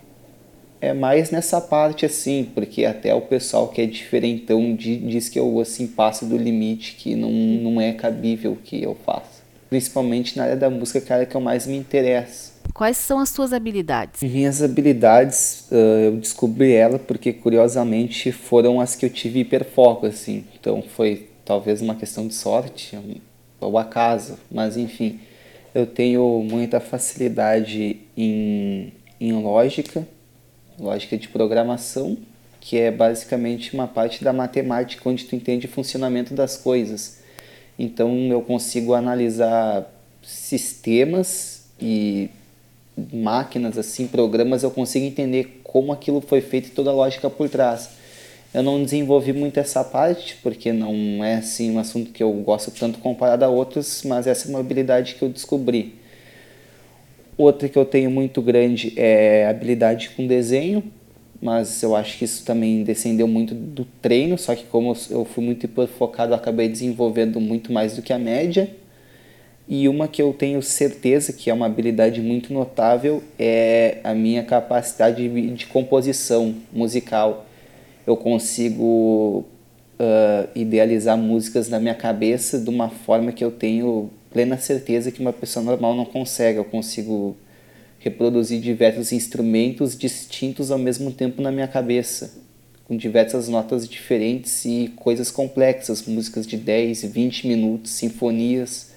é 0.81 0.95
mais 0.95 1.31
nessa 1.31 1.61
parte 1.61 2.07
assim, 2.07 2.49
porque 2.55 2.85
até 2.85 3.15
o 3.15 3.21
pessoal 3.21 3.69
que 3.69 3.83
é 3.83 3.87
diferentão 3.87 4.75
diz 4.75 5.29
que 5.29 5.39
eu 5.39 5.61
assim 5.61 5.87
passo 5.87 6.25
do 6.25 6.37
limite, 6.37 6.97
que 6.97 7.15
não, 7.15 7.31
não 7.31 7.81
é 7.81 7.93
cabível 7.93 8.53
o 8.53 8.57
que 8.57 8.83
eu 8.83 8.97
faço. 9.05 9.43
Principalmente 9.69 10.37
na 10.37 10.45
área 10.45 10.57
da 10.57 10.71
música, 10.71 11.01
que 11.01 11.13
é 11.13 11.27
que 11.27 11.37
eu 11.37 11.41
mais 11.41 11.67
me 11.67 11.77
interesso. 11.77 12.50
Quais 12.81 12.97
são 12.97 13.19
as 13.19 13.29
suas 13.29 13.53
habilidades? 13.53 14.23
Minhas 14.23 14.63
habilidades, 14.63 15.67
uh, 15.71 15.75
eu 15.75 16.17
descobri 16.17 16.73
ela 16.73 16.99
porque 16.99 17.31
curiosamente 17.31 18.33
foram 18.33 18.81
as 18.81 18.97
que 18.97 19.05
eu 19.05 19.11
tive 19.11 19.41
hiperfoco, 19.41 20.07
assim. 20.07 20.47
Então 20.59 20.81
foi 20.81 21.29
talvez 21.45 21.83
uma 21.83 21.95
questão 21.95 22.27
de 22.27 22.33
sorte 22.33 22.99
ou 23.61 23.77
acaso, 23.77 24.39
mas 24.51 24.79
enfim, 24.79 25.21
eu 25.75 25.87
tenho 25.87 26.43
muita 26.43 26.81
facilidade 26.81 28.01
em, 28.17 28.95
em 29.21 29.33
lógica, 29.35 30.09
lógica 30.79 31.19
de 31.19 31.29
programação, 31.29 32.17
que 32.63 32.79
é 32.79 32.91
basicamente 32.91 33.75
uma 33.75 33.89
parte 33.89 34.25
da 34.25 34.33
matemática 34.33 35.07
onde 35.07 35.27
tu 35.27 35.37
entende 35.37 35.67
o 35.67 35.69
funcionamento 35.69 36.33
das 36.33 36.57
coisas. 36.57 37.19
Então 37.79 38.11
eu 38.31 38.41
consigo 38.41 38.95
analisar 38.95 39.87
sistemas 40.23 41.67
e 41.79 42.31
máquinas 43.13 43.79
assim, 43.79 44.07
programas, 44.07 44.63
eu 44.63 44.71
consigo 44.71 45.05
entender 45.05 45.61
como 45.63 45.93
aquilo 45.93 46.21
foi 46.21 46.41
feito 46.41 46.69
e 46.69 46.71
toda 46.71 46.91
a 46.91 46.93
lógica 46.93 47.29
por 47.31 47.49
trás. 47.49 47.91
Eu 48.53 48.63
não 48.65 48.83
desenvolvi 48.83 49.33
muito 49.33 49.59
essa 49.59 49.85
parte, 49.85 50.37
porque 50.43 50.73
não 50.73 51.25
é 51.25 51.37
assim 51.37 51.71
um 51.71 51.79
assunto 51.79 52.11
que 52.11 52.23
eu 52.23 52.33
gosto 52.33 52.73
tanto 52.73 52.99
comparado 52.99 53.45
a 53.45 53.49
outros, 53.49 54.03
mas 54.05 54.27
essa 54.27 54.49
é 54.49 54.51
uma 54.51 54.59
habilidade 54.59 55.15
que 55.15 55.23
eu 55.23 55.29
descobri. 55.29 55.95
Outra 57.39 57.69
que 57.69 57.79
eu 57.79 57.85
tenho 57.85 58.11
muito 58.11 58.43
grande 58.43 58.93
é 58.97 59.47
habilidade 59.47 60.11
com 60.11 60.27
desenho, 60.27 60.83
mas 61.41 61.83
eu 61.83 61.97
acho 61.97 62.19
que 62.19 62.25
isso 62.25 62.45
também 62.45 62.83
descendeu 62.83 63.27
muito 63.27 63.55
do 63.55 63.85
treino, 64.03 64.37
só 64.37 64.55
que 64.55 64.65
como 64.65 64.95
eu 65.09 65.25
fui 65.25 65.43
muito 65.43 65.69
focado, 65.87 66.33
eu 66.33 66.37
acabei 66.37 66.69
desenvolvendo 66.69 67.41
muito 67.41 67.73
mais 67.73 67.97
do 67.97 68.03
que 68.03 68.13
a 68.13 68.19
média. 68.19 68.69
E 69.71 69.89
uma 69.89 70.09
que 70.09 70.21
eu 70.21 70.33
tenho 70.33 70.61
certeza 70.61 71.33
que 71.33 71.49
é 71.49 71.55
uma 71.55 71.67
habilidade 71.67 72.21
muito 72.21 72.53
notável 72.53 73.23
é 73.39 73.99
a 74.03 74.13
minha 74.13 74.43
capacidade 74.43 75.29
de, 75.29 75.51
de 75.53 75.67
composição 75.67 76.57
musical. 76.73 77.47
Eu 78.05 78.17
consigo 78.17 79.45
uh, 79.95 80.49
idealizar 80.57 81.17
músicas 81.17 81.69
na 81.69 81.79
minha 81.79 81.95
cabeça 81.95 82.59
de 82.59 82.69
uma 82.69 82.89
forma 82.89 83.31
que 83.31 83.45
eu 83.45 83.53
tenho 83.53 84.11
plena 84.33 84.59
certeza 84.59 85.13
que 85.13 85.21
uma 85.21 85.33
pessoa 85.33 85.65
normal 85.65 85.95
não 85.95 86.05
consegue. 86.05 86.59
Eu 86.59 86.65
consigo 86.65 87.37
reproduzir 88.01 88.61
diversos 88.61 89.13
instrumentos 89.13 89.97
distintos 89.97 90.73
ao 90.73 90.79
mesmo 90.79 91.13
tempo 91.13 91.41
na 91.41 91.53
minha 91.53 91.69
cabeça, 91.69 92.35
com 92.89 92.97
diversas 92.97 93.47
notas 93.47 93.89
diferentes 93.89 94.65
e 94.65 94.93
coisas 94.97 95.31
complexas, 95.31 96.05
músicas 96.09 96.45
de 96.45 96.57
10, 96.57 97.05
20 97.05 97.47
minutos, 97.47 97.93
sinfonias 97.93 98.90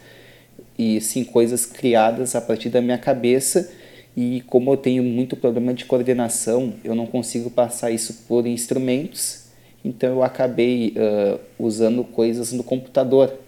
e 0.78 1.00
sim 1.02 1.24
coisas 1.24 1.66
criadas 1.66 2.36
a 2.36 2.42
partir 2.42 2.70
da 2.70 2.82
minha 2.82 2.98
cabeça. 2.98 3.72
E 4.16 4.42
como 4.42 4.72
eu 4.72 4.78
tenho 4.78 5.04
muito 5.04 5.36
problema 5.36 5.74
de 5.74 5.86
coordenação, 5.86 6.74
eu 6.84 6.94
não 6.94 7.08
consigo 7.08 7.50
passar 7.50 7.92
isso 7.92 8.26
por 8.28 8.46
instrumentos, 8.46 9.46
então 9.84 10.10
eu 10.10 10.24
acabei 10.24 10.96
uh, 10.96 11.40
usando 11.58 12.04
coisas 12.04 12.52
no 12.52 12.64
computador 12.64 13.40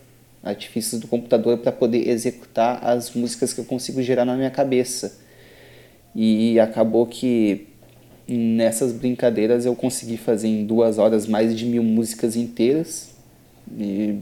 artifícios 0.45 1.01
do 1.01 1.07
computador 1.07 1.57
para 1.57 1.71
poder 1.71 2.07
executar 2.07 2.79
as 2.85 3.11
músicas 3.13 3.51
que 3.51 3.59
eu 3.59 3.65
consigo 3.65 4.01
gerar 4.03 4.25
na 4.25 4.35
minha 4.35 4.51
cabeça. 4.51 5.17
E 6.15 6.59
acabou 6.59 7.07
que 7.07 7.67
nessas 8.27 8.93
brincadeiras 8.93 9.65
eu 9.65 9.75
consegui 9.75 10.17
fazer 10.17 10.47
em 10.47 10.65
duas 10.65 10.99
horas 10.99 11.27
mais 11.27 11.57
de 11.57 11.65
mil 11.65 11.83
músicas 11.83 12.35
inteiras. 12.35 13.09
E, 13.77 14.19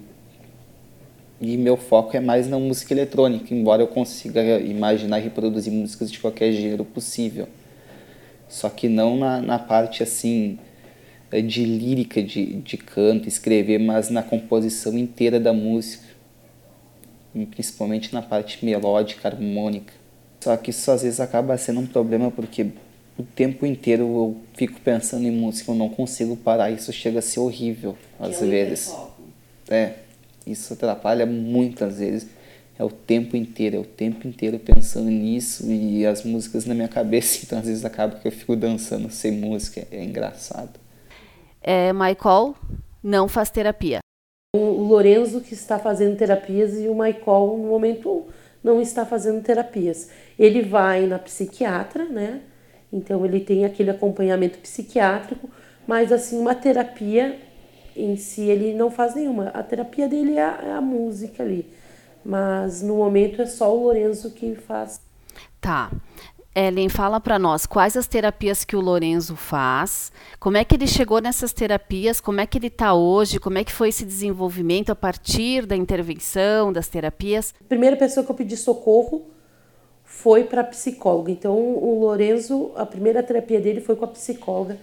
e 1.44 1.58
meu 1.58 1.78
foco 1.78 2.16
é 2.16 2.20
mais 2.20 2.48
na 2.48 2.58
música 2.58 2.94
eletrônica, 2.94 3.54
embora 3.54 3.82
eu 3.82 3.88
consiga 3.88 4.60
imaginar 4.60 5.20
e 5.20 5.24
reproduzir 5.24 5.72
músicas 5.72 6.12
de 6.12 6.20
qualquer 6.20 6.52
gênero 6.52 6.86
possível. 6.86 7.48
Só 8.48 8.70
que 8.70 8.88
não 8.88 9.18
na, 9.18 9.42
na 9.42 9.60
parte 9.60 10.04
assim 10.04 10.58
de 11.32 11.66
lírica, 11.66 12.22
de, 12.22 12.58
de 12.58 12.78
canto, 12.78 13.28
escrever, 13.28 13.80
mas 13.80 14.10
na 14.10 14.22
composição 14.22 14.98
inteira 14.98 15.40
da 15.40 15.52
música 15.52 16.14
principalmente 17.50 18.14
na 18.14 18.22
parte 18.22 18.64
melódica, 18.64 19.28
harmônica. 19.28 19.94
Só 20.40 20.56
que 20.58 20.70
isso 20.70 20.92
às 20.92 21.02
vezes 21.02 21.20
acaba 21.20 21.58
sendo 21.58 21.80
um 21.80 21.88
problema 21.88 22.30
porque 22.30 22.68
o 23.18 23.24
tempo 23.24 23.66
inteiro 23.66 24.04
eu 24.04 24.38
fico 24.54 24.80
pensando 24.82 25.26
em 25.26 25.32
música, 25.32 25.72
eu 25.72 25.76
não 25.76 25.90
consigo 25.90 26.36
parar, 26.36 26.72
isso 26.72 26.92
chega 26.92 27.20
a 27.20 27.22
ser 27.22 27.40
horrível 27.40 27.98
às 28.20 28.38
que 28.38 28.46
vezes. 28.46 28.96
É, 29.70 29.94
isso 30.46 30.74
atrapalha 30.74 31.26
muitas 31.26 32.00
vezes. 32.00 32.30
É 32.78 32.84
o 32.84 32.90
tempo 32.90 33.38
inteiro, 33.38 33.78
é 33.78 33.80
o 33.80 33.86
tempo 33.86 34.28
inteiro 34.28 34.58
pensando 34.58 35.10
nisso 35.10 35.72
e 35.72 36.06
as 36.06 36.24
músicas 36.24 36.66
na 36.66 36.74
minha 36.74 36.88
cabeça, 36.88 37.40
então 37.46 37.60
às 37.60 37.66
vezes 37.66 37.86
acaba 37.86 38.16
que 38.16 38.28
eu 38.28 38.32
fico 38.32 38.56
dançando 38.56 39.12
sem 39.12 39.32
música, 39.32 39.88
é 39.92 40.04
engraçado. 40.04 40.80
É, 41.62 41.94
Michael 41.94 42.56
não 43.04 43.28
faz 43.28 43.50
terapia 43.50 44.04
o 44.56 44.84
Lorenzo 44.84 45.42
que 45.42 45.56
está 45.56 45.80
fazendo 45.80 46.16
terapias 46.16 46.80
e 46.80 46.88
o 46.88 46.94
Michael 46.94 47.58
no 47.58 47.70
momento 47.70 48.28
não 48.64 48.80
está 48.80 49.04
fazendo 49.04 49.42
terapias. 49.42 50.12
Ele 50.38 50.62
vai 50.62 51.08
na 51.08 51.18
psiquiatra, 51.18 52.06
né? 52.06 52.42
Então 52.92 53.26
ele 53.26 53.40
tem 53.40 53.66
aquele 53.66 53.90
acompanhamento 53.90 54.60
psiquiátrico, 54.60 55.50
mas 55.88 56.12
assim 56.12 56.38
uma 56.38 56.54
terapia 56.54 57.36
em 57.96 58.16
si 58.16 58.42
ele 58.50 58.74
não 58.74 58.90
faz 58.90 59.16
nenhuma. 59.16 59.50
A 59.50 59.64
terapia 59.64 60.08
dele 60.08 60.38
é 60.38 60.44
a, 60.44 60.60
é 60.64 60.72
a 60.72 60.82
música 60.82 61.44
ali, 61.44 61.70
mas 62.24 62.82
no 62.82 62.96
momento 62.96 63.42
é 63.42 63.46
só 63.46 63.76
o 63.76 63.84
Lorenzo 63.84 64.32
que 64.32 64.56
faz. 64.56 65.02
Tá. 65.60 65.92
Ellen, 66.56 66.88
fala 66.88 67.20
para 67.20 67.40
nós 67.40 67.66
quais 67.66 67.98
as 67.98 68.06
terapias 68.06 68.64
que 68.64 68.76
o 68.76 68.82
Lorenzo 68.82 69.36
faz, 69.36 70.12
como 70.40 70.56
é 70.56 70.64
que 70.64 70.76
ele 70.76 70.86
chegou 70.86 71.20
nessas 71.20 71.52
terapias, 71.52 72.22
como 72.22 72.40
é 72.40 72.46
que 72.46 72.60
ele 72.60 72.68
está 72.68 72.94
hoje, 72.94 73.40
como 73.40 73.58
é 73.58 73.64
que 73.64 73.72
foi 73.72 73.90
esse 73.90 74.06
desenvolvimento 74.06 74.92
a 74.92 74.96
partir 74.96 75.66
da 75.66 75.76
intervenção, 75.76 76.72
das 76.72 76.88
terapias. 76.88 77.56
A 77.60 77.68
primeira 77.68 77.98
pessoa 77.98 78.24
que 78.24 78.32
eu 78.32 78.36
pedi 78.36 78.56
socorro 78.56 79.26
foi 80.04 80.44
para 80.44 80.62
a 80.62 80.64
psicóloga. 80.64 81.32
Então, 81.32 81.58
o 81.58 82.00
Lorenzo, 82.00 82.72
a 82.76 82.86
primeira 82.86 83.24
terapia 83.24 83.60
dele 83.60 83.82
foi 83.82 83.96
com 83.96 84.06
a 84.06 84.10
psicóloga, 84.10 84.78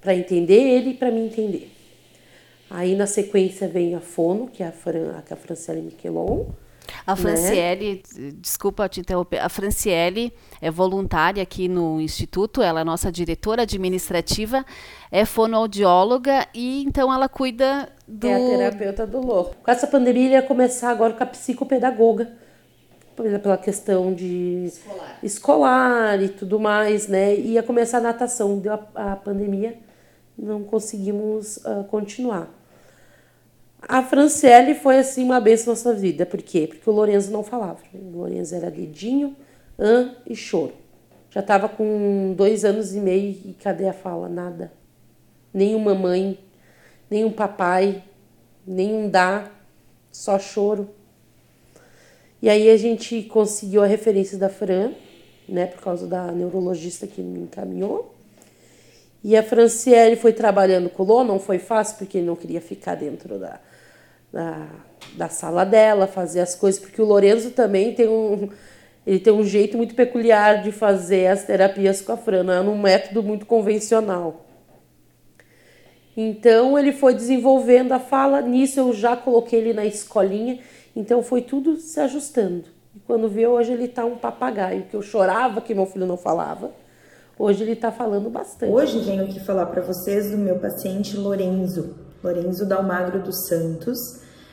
para 0.00 0.14
entender 0.14 0.60
ele 0.60 0.90
e 0.90 0.94
para 0.94 1.10
me 1.10 1.20
entender. 1.20 1.71
Aí, 2.74 2.94
na 2.94 3.06
sequência, 3.06 3.68
vem 3.68 3.94
a 3.94 4.00
Fono, 4.00 4.48
que 4.48 4.62
é 4.62 4.66
a, 4.66 4.72
Fran, 4.72 5.14
a 5.30 5.36
Franciele 5.36 5.82
Miquelon, 5.82 6.46
a? 7.06 7.16
Franciele, 7.16 8.02
né? 8.16 8.32
desculpa 8.36 8.88
te 8.88 9.00
interromper, 9.00 9.38
a 9.38 9.48
Franciele 9.48 10.32
é 10.60 10.70
voluntária 10.70 11.42
aqui 11.42 11.68
no 11.68 12.00
Instituto, 12.00 12.62
ela 12.62 12.80
é 12.80 12.84
nossa 12.84 13.10
diretora 13.10 13.62
administrativa, 13.62 14.64
é 15.10 15.24
fonoaudióloga 15.24 16.46
e 16.54 16.82
então 16.84 17.12
ela 17.12 17.28
cuida 17.28 17.88
do... 18.06 18.26
É 18.26 18.34
a 18.34 18.38
terapeuta 18.38 19.06
do 19.06 19.20
louco. 19.20 19.56
Com 19.62 19.70
essa 19.70 19.86
pandemia 19.86 20.24
ele 20.24 20.34
ia 20.34 20.42
começar 20.42 20.90
agora 20.90 21.12
com 21.12 21.22
a 21.22 21.26
psicopedagoga, 21.26 22.30
pela 23.14 23.58
questão 23.58 24.14
de 24.14 24.64
escolar. 24.66 25.18
escolar 25.22 26.22
e 26.22 26.28
tudo 26.28 26.58
mais, 26.58 27.08
né? 27.08 27.36
Ia 27.36 27.62
começar 27.62 27.98
a 27.98 28.00
natação, 28.00 28.58
deu 28.58 28.72
a, 28.72 29.12
a 29.12 29.16
pandemia, 29.16 29.78
não 30.36 30.62
conseguimos 30.62 31.58
uh, 31.58 31.84
continuar. 31.90 32.61
A 33.88 34.02
Franciele 34.02 34.74
foi 34.74 34.98
assim 34.98 35.24
uma 35.24 35.40
benção 35.40 35.72
na 35.72 35.78
nossa 35.78 35.94
vida. 35.94 36.24
Por 36.24 36.40
quê? 36.40 36.66
Porque 36.68 36.88
o 36.88 36.92
Lorenzo 36.92 37.32
não 37.32 37.42
falava. 37.42 37.78
O 37.92 38.18
Lorenzo 38.18 38.54
era 38.54 38.70
dedinho, 38.70 39.36
an 39.78 40.14
e 40.26 40.36
choro. 40.36 40.72
Já 41.30 41.40
estava 41.40 41.68
com 41.68 42.34
dois 42.36 42.64
anos 42.64 42.94
e 42.94 43.00
meio 43.00 43.30
e 43.44 43.56
cadê 43.60 43.88
a 43.88 43.92
fala? 43.92 44.28
Nada. 44.28 44.72
Nenhuma 45.52 45.94
mãe, 45.94 46.38
nenhum 47.10 47.32
papai, 47.32 48.02
nenhum 48.66 49.08
dá, 49.08 49.50
só 50.10 50.38
choro. 50.38 50.90
E 52.40 52.48
aí 52.48 52.70
a 52.70 52.76
gente 52.76 53.22
conseguiu 53.22 53.82
a 53.82 53.86
referência 53.86 54.36
da 54.36 54.48
Fran, 54.48 54.92
né, 55.48 55.66
por 55.66 55.80
causa 55.80 56.06
da 56.06 56.30
neurologista 56.32 57.06
que 57.06 57.20
me 57.20 57.40
encaminhou. 57.40 58.11
E 59.24 59.36
a 59.36 59.42
Franciele 59.42 60.16
foi 60.16 60.32
trabalhando 60.32 60.90
com 60.90 61.02
o 61.02 61.06
Lô, 61.06 61.24
não 61.24 61.38
foi 61.38 61.58
fácil, 61.58 61.98
porque 61.98 62.18
ele 62.18 62.26
não 62.26 62.34
queria 62.34 62.60
ficar 62.60 62.96
dentro 62.96 63.38
da, 63.38 63.60
da, 64.32 64.66
da 65.14 65.28
sala 65.28 65.64
dela, 65.64 66.06
fazer 66.06 66.40
as 66.40 66.54
coisas, 66.54 66.80
porque 66.80 67.00
o 67.00 67.04
Lorenzo 67.04 67.50
também 67.50 67.94
tem 67.94 68.08
um, 68.08 68.48
ele 69.06 69.20
tem 69.20 69.32
um 69.32 69.44
jeito 69.44 69.76
muito 69.76 69.94
peculiar 69.94 70.62
de 70.62 70.72
fazer 70.72 71.28
as 71.28 71.44
terapias 71.44 72.00
com 72.00 72.12
a 72.12 72.16
Fran, 72.16 72.42
não 72.42 72.52
é 72.52 72.60
um 72.60 72.80
método 72.80 73.22
muito 73.22 73.46
convencional. 73.46 74.46
Então 76.16 76.78
ele 76.78 76.92
foi 76.92 77.14
desenvolvendo 77.14 77.92
a 77.92 78.00
fala, 78.00 78.40
nisso 78.42 78.80
eu 78.80 78.92
já 78.92 79.16
coloquei 79.16 79.60
ele 79.60 79.72
na 79.72 79.84
escolinha, 79.84 80.58
então 80.94 81.22
foi 81.22 81.42
tudo 81.42 81.76
se 81.76 81.98
ajustando. 82.00 82.64
E 82.94 83.00
quando 83.00 83.28
viu, 83.28 83.52
hoje 83.52 83.72
ele 83.72 83.84
está 83.84 84.04
um 84.04 84.16
papagaio, 84.16 84.84
que 84.84 84.94
eu 84.94 85.00
chorava 85.00 85.60
que 85.60 85.74
meu 85.74 85.86
filho 85.86 86.06
não 86.06 86.16
falava. 86.16 86.70
Hoje 87.38 87.62
ele 87.64 87.72
está 87.72 87.90
falando 87.90 88.28
bastante. 88.30 88.70
Hoje 88.70 88.98
venho 89.00 89.24
aqui 89.24 89.40
falar 89.40 89.66
para 89.66 89.82
vocês 89.82 90.30
do 90.30 90.36
meu 90.36 90.58
paciente 90.58 91.16
Lorenzo, 91.16 91.94
Lorenzo 92.22 92.66
Dalmagro 92.66 93.22
dos 93.22 93.46
Santos. 93.48 93.98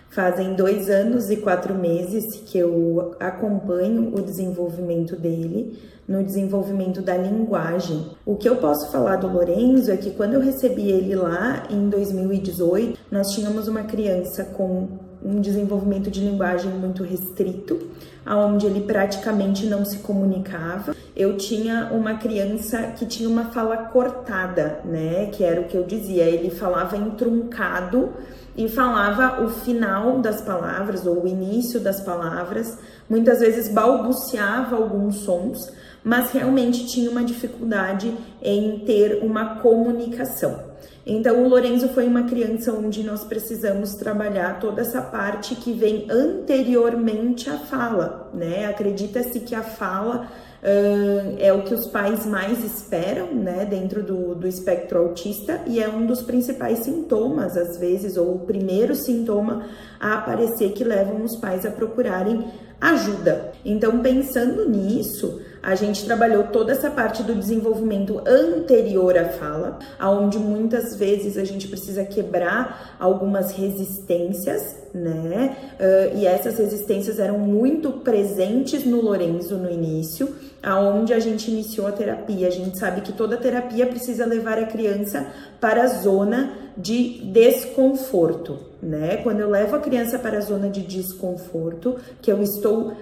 Fazem 0.10 0.56
dois 0.56 0.90
anos 0.90 1.30
e 1.30 1.38
quatro 1.38 1.76
meses 1.76 2.24
que 2.48 2.58
eu 2.58 3.16
acompanho 3.20 4.16
o 4.16 4.22
desenvolvimento 4.22 5.16
dele 5.16 5.78
no 6.08 6.24
desenvolvimento 6.24 7.04
da 7.04 7.16
linguagem. 7.16 8.08
O 8.26 8.36
que 8.36 8.50
eu 8.50 8.56
posso 8.56 8.92
falar 8.92 9.18
do 9.18 9.32
Lorenzo 9.32 9.92
é 9.92 9.98
que 9.98 10.10
quando 10.10 10.34
eu 10.34 10.42
recebi 10.42 10.90
ele 10.90 11.14
lá 11.14 11.68
em 11.70 11.88
2018, 11.88 12.98
nós 13.12 13.30
tínhamos 13.30 13.68
uma 13.68 13.84
criança 13.84 14.44
com 14.46 14.88
um 15.24 15.42
desenvolvimento 15.42 16.10
de 16.10 16.22
linguagem 16.22 16.72
muito 16.72 17.04
restrito, 17.04 17.80
aonde 18.26 18.66
ele 18.66 18.82
praticamente 18.82 19.66
não 19.66 19.84
se 19.84 20.00
comunicava. 20.00 20.96
Eu 21.16 21.38
tinha 21.38 21.90
uma 21.92 22.16
criança 22.16 22.94
que 22.98 23.06
tinha 23.06 23.28
uma 23.28 23.46
fala 23.46 23.78
cortada, 23.78 24.80
né? 24.86 25.28
Que 25.28 25.44
era 25.44 25.62
o 25.62 25.66
que 25.66 25.76
eu 25.76 25.84
dizia, 25.84 26.24
ele 26.24 26.50
falava 26.50 26.96
entruncado 26.96 28.14
e 28.56 28.68
falava 28.68 29.42
o 29.44 29.50
final 29.50 30.20
das 30.20 30.42
palavras 30.42 31.06
ou 31.06 31.24
o 31.24 31.28
início 31.28 31.80
das 31.80 32.02
palavras, 32.02 32.78
muitas 33.10 33.40
vezes 33.40 33.70
balbuciava 33.70 34.76
alguns 34.76 35.20
sons, 35.20 35.72
mas 36.04 36.32
realmente 36.32 36.86
tinha 36.86 37.10
uma 37.10 37.24
dificuldade 37.24 38.14
em 38.42 38.80
ter 38.80 39.24
uma 39.24 39.56
comunicação. 39.62 40.69
Então, 41.06 41.44
o 41.44 41.50
Lorenzo 41.50 41.90
foi 41.90 42.08
uma 42.08 42.24
criança 42.24 42.72
onde 42.72 43.04
nós 43.04 43.24
precisamos 43.24 43.96
trabalhar 43.96 44.60
toda 44.60 44.82
essa 44.82 45.02
parte 45.02 45.56
que 45.56 45.74
vem 45.74 46.06
anteriormente 46.10 47.50
à 47.50 47.58
fala, 47.58 48.30
né? 48.34 48.66
Acredita-se 48.68 49.40
que 49.40 49.56
a 49.56 49.64
fala 49.64 50.28
uh, 50.64 51.36
é 51.40 51.52
o 51.52 51.64
que 51.64 51.74
os 51.74 51.88
pais 51.88 52.26
mais 52.26 52.64
esperam, 52.64 53.34
né, 53.34 53.66
dentro 53.66 54.04
do, 54.04 54.36
do 54.36 54.48
espectro 54.48 55.00
autista 55.00 55.62
e 55.66 55.82
é 55.82 55.90
um 55.90 56.06
dos 56.06 56.22
principais 56.22 56.80
sintomas, 56.80 57.58
às 57.58 57.78
vezes, 57.78 58.18
ou 58.18 58.36
o 58.36 58.40
primeiro 58.40 58.96
sintoma 58.96 59.66
a 60.00 60.16
aparecer 60.16 60.74
que 60.74 60.84
levam 60.84 61.24
os 61.24 61.36
pais 61.36 61.66
a 61.66 61.72
procurarem 61.72 62.46
ajuda. 62.80 63.52
Então, 63.66 64.00
pensando 64.00 64.70
nisso, 64.70 65.42
a 65.62 65.76
gente 65.76 66.06
trabalhou 66.06 66.44
toda 66.44 66.72
essa 66.72 66.90
parte 66.90 67.22
do 67.24 67.36
desenvolvimento 67.36 68.22
anterior 68.26 69.18
à 69.18 69.26
fala, 69.26 69.80
aonde 69.98 70.38
muitas 70.38 70.96
vezes 70.96 71.38
a 71.38 71.44
gente 71.44 71.68
precisa 71.68 72.06
quebrar 72.06 72.96
algumas 73.00 73.52
resistências, 73.52 74.78
né? 74.94 75.56
Uh, 75.80 76.18
e 76.18 76.26
essas 76.26 76.58
resistências 76.58 77.20
eram 77.20 77.38
muito 77.38 77.92
presentes 77.92 78.86
no 78.86 79.02
Lorenzo 79.02 79.58
no 79.58 79.70
início, 79.70 80.34
aonde 80.64 81.14
a 81.14 81.20
gente 81.20 81.52
iniciou 81.52 81.88
a 81.88 81.92
terapia. 81.92 82.48
A 82.48 82.52
gente 82.52 82.78
sabe 82.78 83.02
que 83.02 83.12
toda 83.12 83.38
terapia 83.38 83.86
precisa 83.86 84.26
levar 84.26 84.58
a 84.58 84.66
criança 84.66 85.28
para 85.60 85.84
a 85.84 85.88
zona 85.88 86.54
de 86.78 87.20
desconforto, 87.26 88.58
né? 88.82 89.18
Quando 89.18 89.42
eu 89.42 89.50
levo 89.50 89.76
a 89.76 89.80
criança 89.80 90.18
para 90.18 90.38
a 90.38 90.42
zona 90.42 90.70
de 90.70 90.82
desconforto, 90.82 91.98
que 92.22 92.32
eu 92.32 92.42
estou 92.42 92.94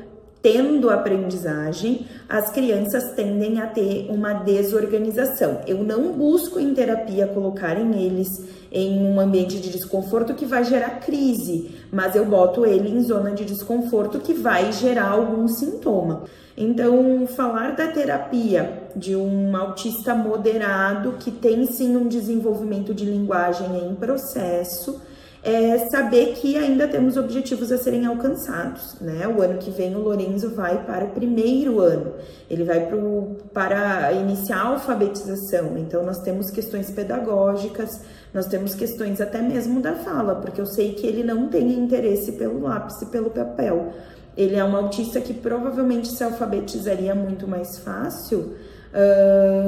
tendo 0.48 0.90
aprendizagem, 0.90 2.06
as 2.30 2.50
crianças 2.54 3.12
tendem 3.12 3.60
a 3.60 3.68
ter 3.68 4.08
uma 4.10 4.32
desorganização. 4.32 5.60
Eu 5.68 5.84
não 5.84 6.14
busco 6.14 6.58
em 6.58 6.74
terapia 6.74 7.28
colocarem 7.28 8.02
eles 8.02 8.30
em 8.72 8.98
um 8.98 9.20
ambiente 9.20 9.60
de 9.60 9.70
desconforto 9.70 10.34
que 10.36 10.46
vai 10.46 10.64
gerar 10.64 11.02
crise, 11.02 11.76
mas 11.92 12.16
eu 12.16 12.24
boto 12.24 12.66
ele 12.66 12.90
em 12.90 13.02
zona 13.02 13.32
de 13.32 13.44
desconforto 13.44 14.20
que 14.20 14.34
vai 14.34 14.72
gerar 14.72 15.10
algum 15.10 15.50
sintoma. 15.50 16.24
Então, 16.56 17.28
falar 17.28 17.76
da 17.76 17.88
terapia 17.88 18.84
de 18.96 19.18
um 19.18 19.54
autista 19.56 20.16
moderado 20.16 21.16
que 21.20 21.30
tem 21.30 21.66
sim 21.66 21.98
um 21.98 22.08
desenvolvimento 22.08 22.94
de 22.94 23.04
linguagem 23.04 23.68
em 23.86 23.96
processo 23.96 25.02
é 25.44 25.78
saber 25.90 26.34
que 26.34 26.58
ainda 26.58 26.88
temos 26.88 27.16
objetivos 27.16 27.72
a 27.72 27.78
serem 27.78 28.06
alcançados, 28.06 29.00
né? 29.00 29.28
O 29.28 29.42
ano 29.42 29.60
que 29.60 29.70
vem 29.70 29.96
o 29.96 30.00
Lorenzo 30.00 30.50
vai 30.56 30.84
para 30.84 31.06
o 31.06 31.10
primeiro 31.10 31.80
ano, 31.80 32.14
ele 32.50 32.64
vai 32.64 32.86
pro, 32.88 33.38
para 33.54 34.12
iniciar 34.14 34.58
a 34.58 34.68
alfabetização, 34.70 35.78
então 35.78 36.04
nós 36.04 36.20
temos 36.20 36.50
questões 36.50 36.90
pedagógicas, 36.90 38.02
nós 38.34 38.48
temos 38.48 38.76
questões 38.76 39.22
até 39.22 39.42
mesmo 39.42 39.80
da 39.80 39.94
fala, 39.94 40.36
porque 40.36 40.60
eu 40.60 40.66
sei 40.66 40.94
que 40.94 41.06
ele 41.06 41.24
não 41.24 41.48
tem 41.48 41.72
interesse 41.72 42.34
pelo 42.34 42.62
lápis 42.62 43.02
e 43.02 43.06
pelo 43.08 43.30
papel. 43.30 43.94
Ele 44.36 44.56
é 44.56 44.64
um 44.64 44.76
autista 44.76 45.20
que 45.20 45.34
provavelmente 45.34 46.10
se 46.10 46.24
alfabetizaria 46.24 47.16
muito 47.16 47.48
mais 47.48 47.80
fácil 47.80 48.56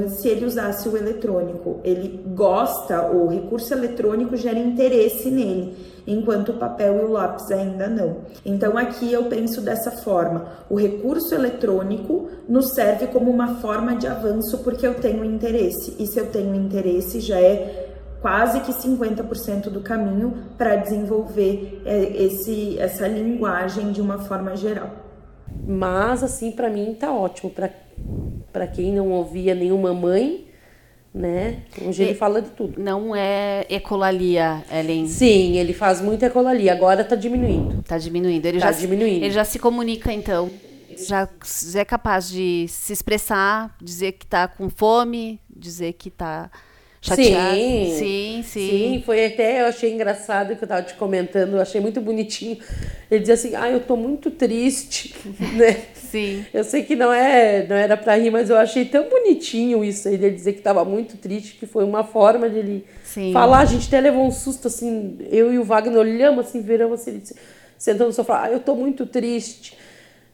se 0.09 0.27
ele 0.27 0.45
usasse 0.45 0.87
o 0.87 0.97
eletrônico. 0.97 1.79
Ele 1.83 2.23
gosta, 2.27 3.09
o 3.11 3.27
recurso 3.27 3.73
eletrônico 3.73 4.35
gera 4.35 4.57
interesse 4.57 5.29
nele, 5.29 5.75
enquanto 6.07 6.49
o 6.49 6.57
papel 6.57 6.97
e 6.97 7.05
o 7.05 7.11
lápis 7.11 7.51
ainda 7.51 7.87
não. 7.87 8.17
Então 8.45 8.77
aqui 8.77 9.11
eu 9.11 9.25
penso 9.25 9.61
dessa 9.61 9.91
forma: 9.91 10.47
o 10.69 10.75
recurso 10.75 11.33
eletrônico 11.35 12.29
nos 12.47 12.71
serve 12.73 13.07
como 13.07 13.29
uma 13.29 13.55
forma 13.55 13.95
de 13.95 14.07
avanço 14.07 14.59
porque 14.59 14.85
eu 14.85 14.95
tenho 14.95 15.23
interesse, 15.23 15.95
e 15.99 16.07
se 16.07 16.19
eu 16.19 16.27
tenho 16.27 16.55
interesse 16.55 17.19
já 17.19 17.39
é 17.39 17.87
quase 18.21 18.59
que 18.61 18.73
50% 18.73 19.69
do 19.69 19.81
caminho 19.81 20.33
para 20.57 20.75
desenvolver 20.75 21.81
é, 21.85 22.23
esse, 22.23 22.77
essa 22.77 23.07
linguagem 23.07 23.91
de 23.91 24.01
uma 24.01 24.19
forma 24.19 24.55
geral. 24.55 24.89
Mas 25.65 26.23
assim, 26.23 26.51
para 26.51 26.69
mim 26.69 26.95
tá 26.99 27.13
ótimo 27.13 27.49
para 27.51 27.69
para 28.51 28.67
quem 28.67 28.91
não 28.93 29.11
ouvia 29.11 29.53
nenhuma 29.55 29.93
mãe, 29.93 30.47
né? 31.13 31.63
Hoje 31.81 32.03
ele 32.03 32.13
fala 32.13 32.41
de 32.41 32.49
tudo. 32.51 32.81
Não 32.81 33.15
é 33.15 33.65
ecolalia, 33.69 34.63
Ellen? 34.71 35.07
Sim, 35.07 35.57
ele 35.57 35.73
faz 35.73 36.01
muita 36.01 36.27
ecolalia. 36.27 36.71
Agora 36.71 37.01
está 37.01 37.15
diminuindo. 37.15 37.79
Está 37.79 37.97
diminuindo. 37.97 38.45
Ele 38.45 38.59
tá 38.59 38.71
já 38.71 38.79
diminuindo. 38.79 39.19
Se, 39.19 39.25
ele 39.25 39.31
já 39.31 39.45
se 39.45 39.59
comunica, 39.59 40.11
então. 40.13 40.49
Já, 40.97 41.29
já 41.63 41.79
é 41.79 41.85
capaz 41.85 42.29
de 42.29 42.67
se 42.67 42.91
expressar, 42.91 43.73
dizer 43.81 44.13
que 44.13 44.25
está 44.25 44.47
com 44.47 44.69
fome, 44.69 45.39
dizer 45.49 45.93
que 45.93 46.09
está 46.09 46.51
chateado. 47.01 47.55
Sim, 47.55 47.95
sim, 47.97 48.43
sim. 48.43 48.69
Sim, 48.69 49.03
foi 49.05 49.25
até, 49.25 49.61
eu 49.61 49.65
achei 49.67 49.93
engraçado 49.93 50.55
que 50.55 50.63
eu 50.63 50.65
estava 50.65 50.81
te 50.81 50.93
comentando, 50.95 51.53
eu 51.53 51.61
achei 51.61 51.79
muito 51.79 52.01
bonitinho. 52.01 52.57
Ele 53.09 53.21
dizia 53.21 53.35
assim, 53.35 53.55
ah, 53.55 53.69
eu 53.69 53.77
estou 53.77 53.95
muito 53.95 54.29
triste, 54.29 55.15
né? 55.55 55.81
Sim. 55.93 56.45
Eu 56.53 56.63
sei 56.63 56.83
que 56.83 56.95
não 56.95 57.11
é, 57.11 57.65
não 57.67 57.75
era 57.75 57.95
para 57.95 58.15
rir, 58.15 58.31
mas 58.31 58.49
eu 58.49 58.57
achei 58.57 58.85
tão 58.85 59.09
bonitinho 59.09 59.83
isso 59.83 60.07
aí 60.07 60.17
dele 60.17 60.35
dizer 60.35 60.53
que 60.53 60.59
estava 60.59 60.83
muito 60.83 61.17
triste, 61.17 61.55
que 61.55 61.65
foi 61.65 61.83
uma 61.83 62.03
forma 62.03 62.49
de 62.49 62.57
ele 62.57 62.85
Sim. 63.03 63.31
falar. 63.31 63.59
A 63.59 63.65
gente 63.65 63.87
até 63.87 63.99
levou 63.99 64.25
um 64.25 64.31
susto 64.31 64.67
assim, 64.67 65.17
eu 65.31 65.53
e 65.53 65.57
o 65.57 65.63
Wagner 65.63 65.97
olhamos 65.99 66.47
assim, 66.47 66.61
viramos 66.61 67.01
assim, 67.01 67.11
ele 67.11 67.19
disse, 67.19 67.35
sentando 67.77 68.07
no 68.07 68.13
sofá, 68.13 68.43
ah, 68.43 68.51
eu 68.51 68.57
estou 68.57 68.75
muito 68.75 69.05
triste, 69.05 69.77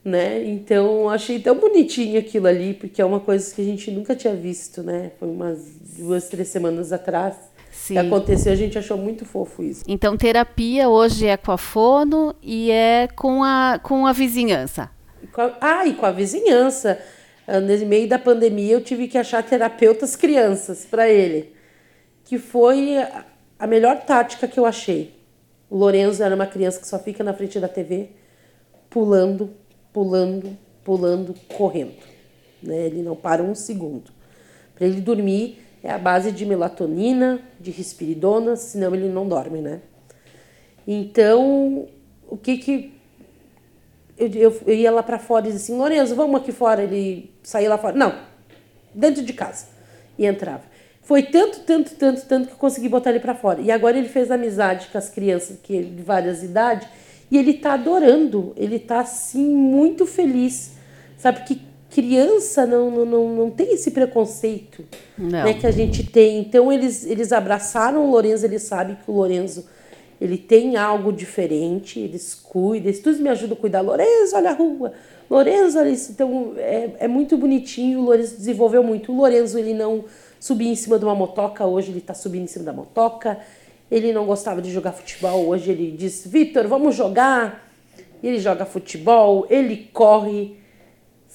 né? 0.06 0.44
Então 0.46 1.10
achei 1.10 1.40
tão 1.40 1.56
bonitinho 1.60 2.20
aquilo 2.20 2.48
ali, 2.48 2.74
porque 2.76 3.02
é 3.02 3.06
uma 3.06 3.20
coisa 3.20 3.54
que 3.54 3.62
a 3.62 3.66
gente 3.66 3.90
nunca 3.90 4.16
tinha 4.16 4.36
visto, 4.36 4.84
né? 4.84 5.12
Foi 5.20 5.28
umas 5.28 5.60
duas, 5.98 6.30
três 6.30 6.48
semanas 6.48 6.94
atrás. 6.94 7.36
Sim. 7.72 7.96
Que 7.96 8.00
aconteceu, 8.00 8.54
a 8.54 8.56
gente 8.56 8.78
achou 8.78 8.98
muito 8.98 9.26
fofo 9.26 9.62
isso. 9.64 9.84
Então, 9.88 10.16
terapia 10.16 10.88
hoje 10.90 11.28
é 11.28 11.36
com 11.36 11.52
a 11.52 11.58
fono 11.58 12.34
e 12.42 12.72
é 12.72 13.08
com 13.16 13.44
a, 13.44 13.80
com 13.84 14.06
a 14.08 14.14
vizinhança. 14.14 14.90
Com 15.34 15.42
a- 15.42 15.58
ah, 15.60 15.86
e 15.86 15.94
com 15.94 16.06
a 16.06 16.12
vizinhança. 16.12 16.98
Ah, 17.48 17.60
No 17.60 17.86
meio 17.86 18.08
da 18.08 18.18
pandemia, 18.18 18.74
eu 18.74 18.82
tive 18.82 19.08
que 19.08 19.18
achar 19.18 19.44
terapeutas 19.44 20.16
crianças 20.16 20.86
para 20.86 21.10
ele. 21.10 21.54
que 22.24 22.40
foi 22.40 22.96
a 23.60 23.68
melhor 23.68 24.02
tática 24.04 24.48
que 24.48 24.60
eu 24.60 24.66
achei. 24.66 25.14
O 25.70 25.78
Lorenzo 25.78 26.24
era 26.24 26.34
uma 26.34 26.48
criança 26.48 26.80
que 26.80 26.88
só 26.88 26.98
fica 26.98 27.24
na 27.24 27.34
frente 27.36 27.60
da 27.60 27.68
TV, 27.68 28.10
pulando, 28.90 29.52
pulando, 29.96 30.58
pulando, 30.84 31.34
correndo. 31.56 32.04
Né? 32.62 32.88
Ele 32.88 33.02
não 33.02 33.16
para 33.16 33.42
um 33.42 33.56
segundo. 33.56 34.12
Para 34.76 34.86
ele 34.86 35.00
dormir 35.00 35.58
é 35.82 35.90
a 35.90 35.98
base 35.98 36.34
de 36.34 36.46
melatonina, 36.46 37.40
de 37.62 37.72
risperidona, 37.72 38.58
senão 38.58 38.94
ele 38.94 39.08
não 39.08 39.26
dorme, 39.26 39.62
né? 39.62 39.80
Então, 40.86 41.88
o 42.28 42.36
que 42.36 42.58
que 42.58 42.94
eu, 44.18 44.28
eu, 44.28 44.62
eu 44.68 44.74
ia 44.76 44.92
lá 44.92 45.02
para 45.02 45.18
fora 45.18 45.48
e 45.48 45.54
dizia 45.54 45.64
assim, 45.64 45.78
Lorenzo, 45.82 46.14
vamos 46.14 46.42
aqui 46.42 46.52
fora. 46.52 46.84
Ele 46.84 47.34
saía 47.42 47.70
lá 47.70 47.78
fora. 47.78 47.96
Não, 47.96 48.20
dentro 48.94 49.24
de 49.24 49.32
casa. 49.32 49.68
E 50.18 50.26
entrava. 50.26 50.64
Foi 51.04 51.24
tanto, 51.24 51.62
tanto, 51.62 51.96
tanto, 51.96 52.26
tanto 52.26 52.48
que 52.48 52.54
eu 52.54 52.58
consegui 52.58 52.90
botar 52.90 53.12
ele 53.12 53.20
para 53.22 53.34
fora. 53.34 53.62
E 53.62 53.72
agora 53.72 53.98
ele 53.98 54.10
fez 54.10 54.30
amizade 54.30 54.90
com 54.92 54.98
as 54.98 55.10
crianças 55.10 55.58
que 55.64 55.84
de 55.84 56.04
várias 56.04 56.44
idades 56.44 56.86
e 57.30 57.38
ele 57.38 57.54
tá 57.54 57.74
adorando. 57.74 58.54
Ele 58.56 58.80
tá 58.80 59.02
assim 59.02 59.46
muito 59.46 60.06
feliz. 60.06 60.72
Sabe 61.18 61.44
que 61.44 61.62
criança 61.90 62.66
não, 62.66 62.92
não, 62.92 63.06
não, 63.06 63.36
não 63.36 63.50
tem 63.50 63.74
esse 63.74 63.92
preconceito 63.92 64.84
né, 65.18 65.54
que 65.54 65.66
a 65.66 65.72
gente 65.72 66.04
tem. 66.04 66.40
Então 66.40 66.72
eles, 66.72 67.06
eles 67.06 67.32
abraçaram 67.32 68.06
o 68.06 68.12
Lorenzo, 68.12 68.46
ele 68.46 68.60
sabe 68.60 68.98
que 69.04 69.10
o 69.10 69.14
Lorenzo 69.14 69.66
ele 70.20 70.38
tem 70.38 70.76
algo 70.76 71.12
diferente, 71.12 72.00
eles 72.00 72.34
cuidam, 72.34 72.90
eles 72.90 73.00
todos 73.00 73.20
me 73.20 73.30
ajudam 73.30 73.58
a 73.58 73.60
cuidar. 73.60 73.82
Lorenzo, 73.82 74.36
olha 74.36 74.50
a 74.50 74.54
rua. 74.54 74.94
Lorenzo, 75.30 75.80
olha 75.80 75.90
isso. 75.90 76.12
Então 76.12 76.54
é, 76.58 76.92
é 77.00 77.08
muito 77.08 77.38
bonitinho, 77.38 78.00
o 78.00 78.04
Lorenzo 78.04 78.36
desenvolveu 78.36 78.84
muito. 78.84 79.14
O 79.14 79.16
Lorenzo 79.16 79.58
ele 79.58 79.74
não 79.74 80.04
subia 80.38 80.70
em 80.70 80.76
cima 80.76 81.00
de 81.00 81.06
uma 81.06 81.16
motoca, 81.16 81.66
hoje 81.66 81.92
ele 81.92 82.00
está 82.00 82.14
subindo 82.14 82.44
em 82.44 82.48
cima 82.48 82.66
da 82.66 82.74
motoca. 82.74 83.40
Ele 83.90 84.12
não 84.12 84.26
gostava 84.26 84.62
de 84.62 84.72
jogar 84.72 84.92
futebol, 84.92 85.48
hoje 85.48 85.72
ele 85.72 85.92
diz, 85.92 86.26
Vitor, 86.26 86.68
vamos 86.68 86.96
jogar. 86.96 87.64
Ele 88.24 88.40
joga 88.40 88.66
futebol, 88.66 89.46
ele 89.50 89.90
corre 89.94 90.58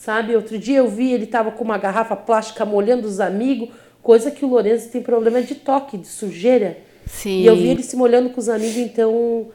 sabe? 0.00 0.34
Outro 0.34 0.58
dia 0.58 0.78
eu 0.78 0.88
vi 0.88 1.12
ele 1.12 1.24
estava 1.24 1.50
com 1.50 1.62
uma 1.62 1.76
garrafa 1.76 2.16
plástica 2.16 2.64
molhando 2.64 3.06
os 3.06 3.20
amigos, 3.20 3.68
coisa 4.02 4.30
que 4.30 4.44
o 4.44 4.48
Lourenço 4.48 4.88
tem 4.88 5.02
problema 5.02 5.42
de 5.42 5.54
toque, 5.54 5.98
de 5.98 6.06
sujeira. 6.06 6.78
Sim. 7.06 7.42
E 7.42 7.46
eu 7.46 7.54
vi 7.54 7.68
ele 7.68 7.82
se 7.82 7.96
molhando 7.96 8.30
com 8.30 8.40
os 8.40 8.48
amigos, 8.48 8.78
então 8.78 9.48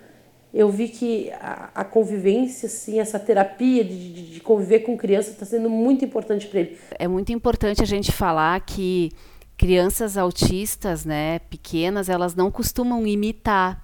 eu 0.53 0.69
vi 0.69 0.88
que 0.89 1.31
a, 1.31 1.71
a 1.73 1.84
convivência, 1.84 2.67
assim, 2.67 2.99
essa 2.99 3.17
terapia 3.17 3.84
de, 3.84 4.13
de, 4.13 4.21
de 4.34 4.39
conviver 4.39 4.81
com 4.81 4.95
criança 4.95 5.31
está 5.31 5.45
sendo 5.45 5.67
muito 5.67 6.05
importante 6.05 6.45
para 6.45 6.60
ele. 6.60 6.77
É 6.99 7.08
muito 7.08 7.31
importante 7.34 7.81
a 7.81 7.86
gente 7.86 8.12
falar 8.12 8.60
que 8.62 9.12
crianças 9.58 10.18
autistas, 10.18 11.06
né, 11.06 11.39
pequenas, 11.39 12.10
elas 12.10 12.36
não 12.36 12.52
costumam 12.52 13.06
imitar. 13.06 13.84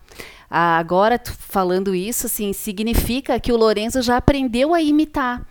Agora, 0.49 1.19
falando 1.25 1.95
isso, 1.95 2.25
assim, 2.25 2.51
significa 2.51 3.39
que 3.39 3.51
o 3.53 3.57
Lourenço 3.57 4.01
já 4.01 4.17
aprendeu 4.17 4.73
a 4.73 4.81
imitar 4.81 5.45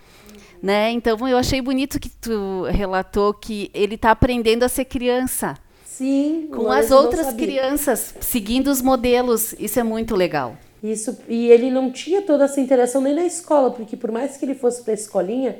né? 0.61 0.91
Então 0.91 1.27
eu 1.27 1.37
achei 1.37 1.61
bonito 1.61 1.99
que 1.99 2.09
tu 2.09 2.63
relatou 2.69 3.33
que 3.33 3.71
ele 3.73 3.95
está 3.95 4.11
aprendendo 4.11 4.63
a 4.63 4.69
ser 4.69 4.85
criança. 4.85 5.57
Sim. 5.85 6.49
Com 6.53 6.71
as 6.71 6.91
outras 6.91 7.33
crianças, 7.33 8.15
seguindo 8.21 8.67
os 8.67 8.81
modelos. 8.81 9.53
Isso 9.59 9.79
é 9.79 9.83
muito 9.83 10.15
legal. 10.15 10.55
Isso, 10.83 11.17
e 11.27 11.47
ele 11.47 11.69
não 11.69 11.91
tinha 11.91 12.23
toda 12.23 12.45
essa 12.45 12.59
interação 12.59 13.01
nem 13.01 13.13
na 13.13 13.25
escola, 13.25 13.69
porque 13.69 13.95
por 13.95 14.11
mais 14.11 14.37
que 14.37 14.45
ele 14.45 14.55
fosse 14.55 14.81
para 14.81 14.93
a 14.93 14.95
escolinha, 14.95 15.59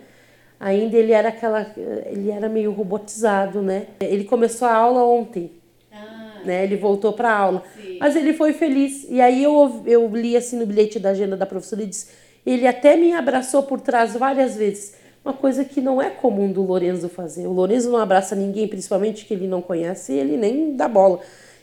ainda 0.61 0.95
ele 0.95 1.11
era 1.11 1.29
aquela, 1.29 1.73
ele 2.05 2.29
era 2.29 2.47
meio 2.47 2.71
robotizado, 2.71 3.61
né? 3.61 3.87
Ele 3.99 4.23
começou 4.23 4.67
a 4.67 4.73
aula 4.73 5.03
ontem, 5.03 5.51
ah, 5.91 6.41
né? 6.45 6.63
Ele 6.63 6.77
voltou 6.77 7.11
para 7.11 7.31
a 7.31 7.37
aula, 7.37 7.63
sim. 7.75 7.97
mas 7.99 8.15
ele 8.15 8.31
foi 8.31 8.53
feliz. 8.53 9.05
E 9.09 9.19
aí 9.19 9.43
eu, 9.43 9.83
eu 9.85 10.07
li 10.15 10.37
assim 10.37 10.57
no 10.57 10.65
bilhete 10.65 10.99
da 10.99 11.09
agenda 11.09 11.35
da 11.35 11.45
professora 11.45 11.81
e 11.81 11.87
disse 11.87 12.21
ele 12.45 12.67
até 12.67 12.95
me 12.95 13.13
abraçou 13.13 13.63
por 13.63 13.79
trás 13.81 14.13
várias 14.13 14.55
vezes. 14.55 14.93
Uma 15.23 15.33
coisa 15.33 15.63
que 15.63 15.79
não 15.79 16.01
é 16.01 16.09
comum 16.09 16.51
do 16.51 16.63
Lorenzo 16.63 17.07
fazer. 17.07 17.45
O 17.45 17.51
Lorenzo 17.51 17.91
não 17.91 17.99
abraça 17.99 18.35
ninguém, 18.35 18.67
principalmente 18.67 19.25
que 19.25 19.33
ele 19.33 19.47
não 19.47 19.61
conhece, 19.61 20.13
e 20.13 20.17
ele 20.17 20.35
nem 20.35 20.75
dá 20.75 20.87
bola. 20.87 21.19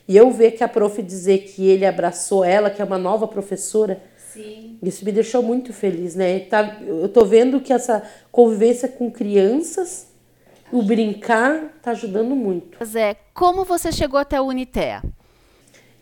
E 0.07 0.17
eu 0.17 0.31
ver 0.31 0.53
que 0.53 0.63
a 0.63 0.69
prof 0.69 1.03
dizer 1.03 1.39
que 1.39 1.67
ele 1.67 1.85
abraçou 1.85 2.45
ela, 2.45 2.71
que 2.71 2.81
é 2.81 2.85
uma 2.85 2.99
nova 2.99 3.27
professora, 3.27 4.01
Sim. 4.43 4.79
isso 4.83 5.05
me 5.05 5.13
deixou 5.13 5.43
muito 5.43 5.73
feliz, 5.73 6.15
né? 6.15 6.41
Tá, 6.41 6.79
eu 6.87 7.09
tô 7.09 7.25
vendo 7.25 7.61
que 7.61 7.73
essa 7.73 8.03
convivência 8.31 8.89
com 8.89 9.11
crianças, 9.11 10.07
o 10.73 10.83
brincar, 10.83 11.79
tá 11.83 11.91
ajudando 11.91 12.35
muito. 12.37 12.83
Zé, 12.85 13.17
como 13.35 13.65
você 13.65 13.91
chegou 13.91 14.19
até 14.19 14.41
o 14.41 14.47
Unitea? 14.47 15.03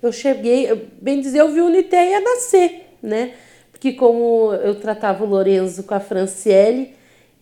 Eu 0.03 0.13
cheguei, 0.13 0.91
bem 1.01 1.21
dizer, 1.21 1.41
eu 1.41 1.51
vi 1.51 1.61
o 1.61 1.67
Unitea 1.67 2.21
nascer, 2.21 2.91
né? 3.03 3.35
porque 3.77 3.93
como 3.93 4.55
eu 4.55 4.75
tratava 4.81 5.23
o 5.23 5.29
Lorenzo 5.29 5.83
com 5.83 5.95
a 5.95 6.01
Franciele, 6.01 6.95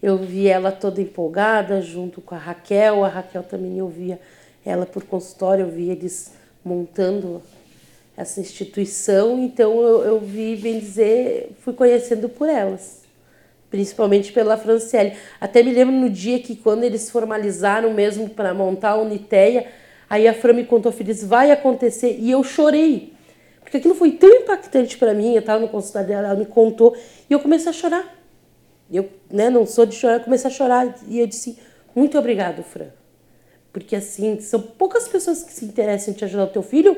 eu 0.03 0.19
vi 0.19 0.49
ela 0.49 0.73
toda 0.73 1.01
empolgada 1.01 1.81
junto 1.81 2.21
com 2.21 2.35
a 2.35 2.39
Raquel, 2.39 3.05
a 3.05 3.09
Raquel 3.09 3.45
também 3.45 3.79
eu 3.79 3.89
via 3.89 4.21
ela 4.67 4.85
por 4.85 5.05
consultório, 5.05 5.65
eu 5.65 5.71
vi 5.71 5.91
eles 5.91 6.33
montando 6.65 7.41
essa 8.17 8.41
instituição, 8.41 9.43
então 9.43 9.83
eu, 9.83 10.05
eu 10.05 10.21
vi, 10.21 10.57
bem 10.57 10.79
dizer, 10.79 11.51
fui 11.61 11.73
conhecendo 11.73 12.29
por 12.29 12.49
elas, 12.49 13.03
principalmente 13.71 14.33
pela 14.33 14.57
Franciele. 14.57 15.15
Até 15.41 15.63
me 15.63 15.73
lembro 15.73 15.95
no 15.95 16.09
dia 16.09 16.39
que 16.39 16.55
quando 16.55 16.85
eles 16.85 17.11
formalizaram 17.11 17.93
mesmo 17.93 18.31
para 18.31 18.55
montar 18.55 18.91
a 18.91 18.97
Uniteia, 18.97 19.67
aí 20.09 20.29
a 20.29 20.35
Fran 20.35 20.53
me 20.53 20.65
contou, 20.65 20.93
Feliz, 20.93 21.25
vai 21.25 21.51
acontecer, 21.51 22.17
e 22.21 22.31
eu 22.31 22.45
chorei, 22.45 23.13
porque 23.61 23.79
aquilo 23.79 23.95
foi 23.95 24.13
tão 24.13 24.31
impactante 24.31 24.97
para 24.97 25.13
mim, 25.13 25.35
eu 25.35 25.41
estava 25.41 25.61
no 25.61 25.69
consultório 25.69 26.07
dela, 26.07 26.29
ela 26.29 26.37
me 26.37 26.47
contou, 26.47 26.97
e 27.29 27.33
eu 27.33 27.41
comecei 27.41 27.71
a 27.71 27.73
chorar. 27.73 28.15
Eu 28.93 29.09
né, 29.31 29.51
não 29.51 29.67
sou 29.67 29.87
de 29.87 29.97
chorar, 29.97 30.19
eu 30.19 30.21
comecei 30.21 30.49
a 30.49 30.53
chorar 30.53 30.95
e 31.09 31.19
eu 31.19 31.27
disse, 31.27 31.59
muito 31.97 32.17
obrigado, 32.17 32.63
Fran. 32.63 32.89
Porque 33.73 33.97
assim, 33.97 34.39
são 34.41 34.61
poucas 34.61 35.09
pessoas 35.09 35.43
que 35.43 35.53
se 35.53 35.65
interessam 35.65 36.15
em 36.15 36.17
te 36.17 36.25
ajudar 36.25 36.45
o 36.45 36.49
teu 36.49 36.63
filho 36.63 36.97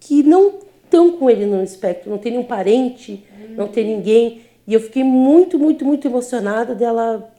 que 0.00 0.22
não 0.22 0.54
estão 0.82 1.12
com 1.12 1.30
ele 1.30 1.46
no 1.46 1.62
espectro, 1.62 2.10
não 2.10 2.18
tem 2.18 2.32
nenhum 2.32 2.44
parente, 2.44 3.24
não 3.56 3.68
tem 3.68 3.84
ninguém. 3.84 4.40
E 4.66 4.74
eu 4.74 4.80
fiquei 4.80 5.04
muito, 5.04 5.58
muito, 5.58 5.84
muito 5.84 6.08
emocionada 6.08 6.74
dela 6.74 7.30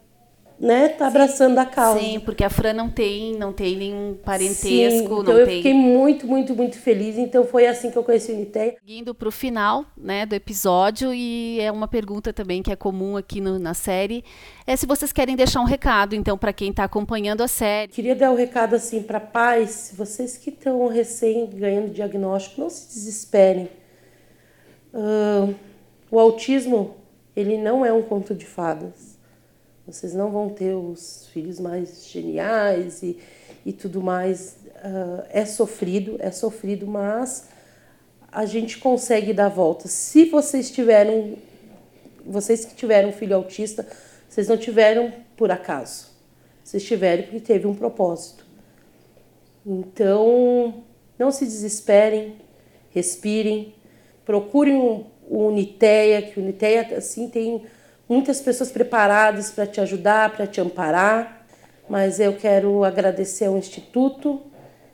né, 0.61 0.89
tá 0.89 1.07
abraçando 1.07 1.57
a 1.57 1.65
causa. 1.65 1.99
Sim, 1.99 2.19
porque 2.19 2.43
a 2.43 2.49
Fran 2.49 2.73
não 2.73 2.87
tem, 2.87 3.35
não 3.35 3.51
tem 3.51 3.75
nenhum 3.75 4.13
parentesco, 4.13 4.63
Sim, 4.63 5.03
então 5.05 5.23
não 5.23 5.31
eu 5.33 5.47
tem... 5.47 5.55
fiquei 5.57 5.73
muito, 5.73 6.27
muito, 6.27 6.55
muito 6.55 6.77
feliz. 6.77 7.17
Então 7.17 7.43
foi 7.43 7.65
assim 7.65 7.89
que 7.89 7.97
eu 7.97 8.03
conheci 8.03 8.31
o 8.31 8.35
Uniteia. 8.35 8.77
Indo 8.87 9.15
para 9.15 9.27
o 9.27 9.31
final, 9.31 9.83
né, 9.97 10.23
do 10.23 10.35
episódio 10.35 11.11
e 11.11 11.59
é 11.59 11.71
uma 11.71 11.87
pergunta 11.87 12.31
também 12.31 12.61
que 12.61 12.71
é 12.71 12.75
comum 12.75 13.17
aqui 13.17 13.41
no, 13.41 13.57
na 13.57 13.73
série, 13.73 14.23
é 14.67 14.75
se 14.75 14.85
vocês 14.85 15.11
querem 15.11 15.35
deixar 15.35 15.61
um 15.61 15.65
recado, 15.65 16.13
então, 16.13 16.37
para 16.37 16.53
quem 16.53 16.69
está 16.69 16.83
acompanhando 16.83 17.41
a 17.41 17.47
série. 17.47 17.91
Queria 17.91 18.15
dar 18.15 18.31
um 18.31 18.35
recado 18.35 18.75
assim 18.75 19.01
para 19.01 19.19
pais, 19.19 19.91
vocês 19.97 20.37
que 20.37 20.51
estão 20.51 20.87
recém 20.87 21.49
ganhando 21.55 21.91
diagnóstico, 21.91 22.61
não 22.61 22.69
se 22.69 22.87
desesperem. 22.87 23.67
Uh, 24.93 25.55
o 26.11 26.19
autismo, 26.19 26.97
ele 27.35 27.57
não 27.57 27.83
é 27.83 27.91
um 27.91 28.03
conto 28.03 28.35
de 28.35 28.45
fadas 28.45 29.10
vocês 29.85 30.13
não 30.13 30.31
vão 30.31 30.49
ter 30.49 30.73
os 30.73 31.27
filhos 31.33 31.59
mais 31.59 32.07
geniais 32.07 33.01
e, 33.01 33.17
e 33.65 33.73
tudo 33.73 34.01
mais. 34.01 34.57
Uh, 34.83 35.23
é 35.29 35.45
sofrido, 35.45 36.15
é 36.19 36.31
sofrido, 36.31 36.87
mas 36.87 37.47
a 38.31 38.45
gente 38.45 38.77
consegue 38.77 39.33
dar 39.33 39.49
volta. 39.49 39.87
Se 39.87 40.25
vocês 40.25 40.71
tiveram, 40.71 41.37
vocês 42.25 42.63
que 42.65 42.73
tiveram 42.75 43.09
um 43.09 43.13
filho 43.13 43.35
autista, 43.35 43.85
vocês 44.29 44.47
não 44.47 44.57
tiveram 44.57 45.13
por 45.35 45.51
acaso. 45.51 46.07
Vocês 46.63 46.83
tiveram 46.83 47.23
porque 47.23 47.39
teve 47.39 47.67
um 47.67 47.75
propósito. 47.75 48.45
Então, 49.65 50.83
não 51.19 51.31
se 51.31 51.45
desesperem, 51.45 52.35
respirem, 52.91 53.75
procurem 54.25 54.75
o 54.75 55.47
Uniteia, 55.47 56.21
que 56.21 56.39
o 56.39 56.43
Uniteia 56.43 56.97
assim 56.97 57.29
tem 57.29 57.63
muitas 58.11 58.41
pessoas 58.41 58.69
preparadas 58.69 59.51
para 59.51 59.65
te 59.65 59.79
ajudar, 59.79 60.35
para 60.35 60.45
te 60.45 60.59
amparar, 60.59 61.47
mas 61.89 62.19
eu 62.19 62.35
quero 62.35 62.83
agradecer 62.83 63.45
ao 63.45 63.57
Instituto, 63.57 64.41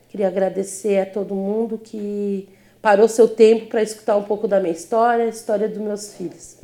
queria 0.07 0.28
agradecer 0.28 0.99
a 0.99 1.05
todo 1.07 1.34
mundo 1.34 1.80
que 1.80 2.47
parou 2.80 3.07
seu 3.07 3.28
tempo 3.28 3.65
para 3.65 3.82
escutar 3.82 4.15
um 4.18 4.24
pouco 4.24 4.47
da 4.47 4.59
minha 4.59 4.72
história, 4.72 5.26
a 5.26 5.30
história 5.30 5.68
dos 5.68 5.80
meus 5.80 6.13
filhos. 6.13 6.57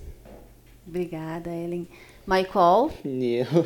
Obrigada, 0.88 1.50
Ellen. 1.50 1.88
Michael? 2.28 2.92
Eu 3.04 3.62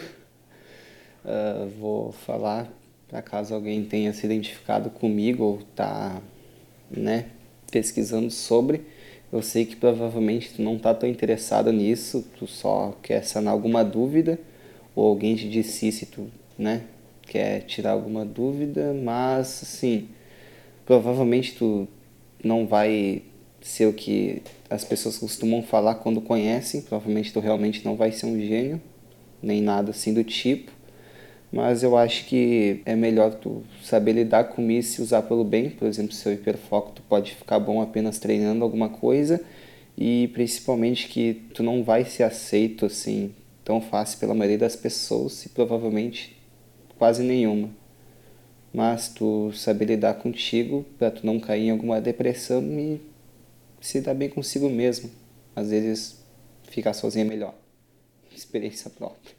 uh, 1.25 1.67
vou 1.77 2.13
falar, 2.13 2.69
para 3.09 3.21
caso 3.21 3.53
alguém 3.53 3.83
tenha 3.83 4.13
se 4.13 4.25
identificado 4.25 4.89
comigo 4.89 5.43
ou 5.43 5.59
está 5.59 6.21
né, 6.89 7.25
pesquisando 7.69 8.31
sobre, 8.31 8.85
eu 9.32 9.41
sei 9.41 9.65
que 9.65 9.75
provavelmente 9.75 10.53
tu 10.53 10.61
não 10.61 10.78
tá 10.78 10.93
tão 10.93 11.07
interessado 11.07 11.71
nisso, 11.71 12.25
tu 12.38 12.47
só 12.47 12.97
quer 13.01 13.23
sanar 13.23 13.53
alguma 13.53 13.84
dúvida, 13.84 14.39
ou 14.95 15.07
alguém 15.07 15.36
te 15.36 15.49
disse 15.49 15.91
se 15.91 16.05
tu, 16.05 16.28
né, 16.57 16.84
quer 17.23 17.61
tirar 17.61 17.91
alguma 17.91 18.25
dúvida, 18.25 18.93
mas 18.93 19.61
assim, 19.63 20.07
provavelmente 20.86 21.55
tu 21.55 21.88
não 22.43 22.65
vai 22.65 23.21
ser 23.61 23.88
o 23.88 23.93
que 23.93 24.41
as 24.69 24.84
pessoas 24.84 25.17
costumam 25.17 25.61
falar 25.61 25.95
quando 25.95 26.21
conhecem, 26.21 26.82
provavelmente 26.82 27.34
tu 27.34 27.39
realmente 27.39 27.84
não 27.84 27.95
vai 27.95 28.11
ser 28.11 28.28
um 28.28 28.39
gênio, 28.39 28.82
nem 29.41 29.61
nada 29.61 29.91
assim 29.91 30.13
do 30.13 30.23
tipo. 30.23 30.71
Mas 31.51 31.81
eu 31.81 31.95
acho 31.97 32.25
que 32.25 32.81
é 32.85 32.95
melhor 32.95 33.33
tu 33.35 33.63
saber 33.81 34.13
lidar 34.13 34.45
com 34.45 34.69
isso 34.69 35.01
e 35.01 35.03
usar 35.03 35.21
pelo 35.23 35.43
bem. 35.43 35.69
Por 35.69 35.87
exemplo, 35.87 36.13
seu 36.13 36.33
hiperfoco 36.33 36.91
tu 36.95 37.01
pode 37.03 37.35
ficar 37.35 37.59
bom 37.59 37.81
apenas 37.81 38.19
treinando 38.19 38.63
alguma 38.63 38.89
coisa 38.89 39.41
e 39.97 40.29
principalmente 40.33 41.07
que 41.07 41.41
tu 41.53 41.63
não 41.63 41.83
vai 41.83 42.05
ser 42.05 42.23
aceito 42.23 42.85
assim 42.85 43.33
tão 43.63 43.81
fácil 43.81 44.19
pela 44.19 44.33
maioria 44.33 44.57
das 44.57 44.75
pessoas 44.75 45.45
e 45.45 45.49
provavelmente 45.49 46.37
quase 46.97 47.23
nenhuma. 47.23 47.69
Mas 48.73 49.09
tu 49.09 49.51
saber 49.53 49.85
lidar 49.85 50.15
contigo 50.15 50.85
para 50.99 51.11
tu 51.11 51.25
não 51.25 51.39
cair 51.39 51.67
em 51.67 51.71
alguma 51.71 51.99
depressão 51.99 52.61
e 52.61 53.01
se 53.81 54.01
dar 54.01 54.13
bem 54.13 54.29
consigo 54.29 54.69
mesmo. 54.69 55.09
Às 55.55 55.69
vezes 55.69 56.23
ficar 56.63 56.93
sozinho 56.93 57.25
é 57.25 57.29
melhor. 57.29 57.55
Experiência 58.35 58.89
própria. 58.89 59.36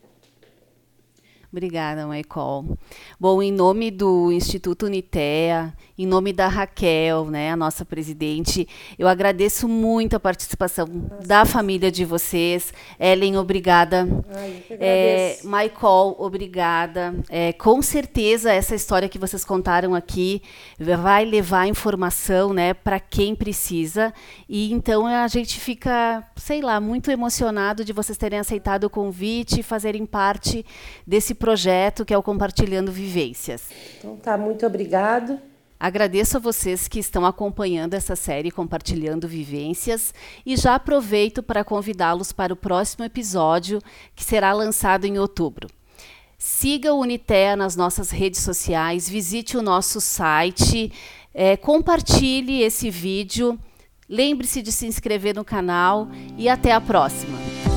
Obrigada, 1.51 2.07
Michael. 2.07 2.76
Bom, 3.18 3.42
em 3.42 3.51
nome 3.51 3.90
do 3.90 4.30
Instituto 4.30 4.84
Unitea, 4.84 5.72
em 5.96 6.07
nome 6.07 6.30
da 6.30 6.46
Raquel, 6.46 7.24
né, 7.24 7.51
a 7.51 7.57
nossa 7.57 7.86
presidente, 7.86 8.68
eu 8.99 9.09
agradeço 9.09 9.66
muito 9.66 10.14
a 10.14 10.20
participação 10.20 10.86
nossa. 10.86 11.26
da 11.26 11.46
família 11.46 11.90
de 11.90 12.05
vocês. 12.05 12.70
Ellen, 13.01 13.38
obrigada. 13.38 14.07
Ai, 14.30 14.62
é, 14.68 15.38
Michael, 15.42 16.16
obrigada. 16.18 17.14
É, 17.30 17.55
com 17.55 17.80
certeza 17.80 18.53
essa 18.53 18.74
história 18.74 19.09
que 19.09 19.18
vocês 19.18 19.42
contaram 19.42 19.94
aqui 19.94 20.42
vai 20.78 21.24
levar 21.24 21.66
informação, 21.66 22.53
né, 22.53 22.74
para 22.74 23.01
quem 23.01 23.34
precisa. 23.34 24.12
E 24.46 24.70
então 24.70 25.07
a 25.07 25.26
gente 25.28 25.59
fica, 25.59 26.22
sei 26.36 26.61
lá, 26.61 26.78
muito 26.78 27.11
emocionado 27.11 27.86
de 27.86 27.92
vocês 27.94 28.18
terem 28.18 28.38
aceitado 28.38 28.84
o 28.84 28.90
convite 28.90 29.61
e 29.61 29.62
fazerem 29.62 30.05
parte 30.05 30.62
desse 31.07 31.38
projeto 31.39 32.05
que 32.05 32.12
é 32.12 32.18
o 32.18 32.22
Compartilhando 32.22 32.93
Vivências. 32.93 33.70
Então 33.99 34.16
tá, 34.16 34.36
muito 34.36 34.66
obrigado. 34.66 35.39
Agradeço 35.80 36.36
a 36.36 36.41
vocês 36.41 36.89
que 36.89 36.99
estão 36.99 37.24
acompanhando 37.24 37.95
essa 37.95 38.16
série 38.16 38.51
Compartilhando 38.51 39.28
Vivências 39.28 40.12
e 40.45 40.57
já 40.57 40.74
aproveito 40.74 41.41
para 41.41 41.62
convidá-los 41.62 42.32
para 42.32 42.53
o 42.53 42.57
próximo 42.57 43.05
episódio, 43.05 43.80
que 44.16 44.24
será 44.24 44.53
lançado 44.53 45.05
em 45.05 45.18
outubro. 45.18 45.68
Siga 46.36 46.93
o 46.93 47.01
Unitea 47.01 47.55
nas 47.55 47.76
nossas 47.76 48.11
redes 48.11 48.41
sociais, 48.41 49.09
visite 49.09 49.57
o 49.57 49.62
nosso 49.62 50.01
site, 50.01 50.93
é, 51.32 51.57
compartilhe 51.57 52.62
esse 52.62 52.91
vídeo, 52.91 53.59
lembre-se 54.09 54.62
de 54.62 54.72
se 54.72 54.86
inscrever 54.86 55.34
no 55.34 55.45
canal 55.45 56.09
e 56.36 56.49
até 56.49 56.72
a 56.72 56.80
próxima! 56.80 57.67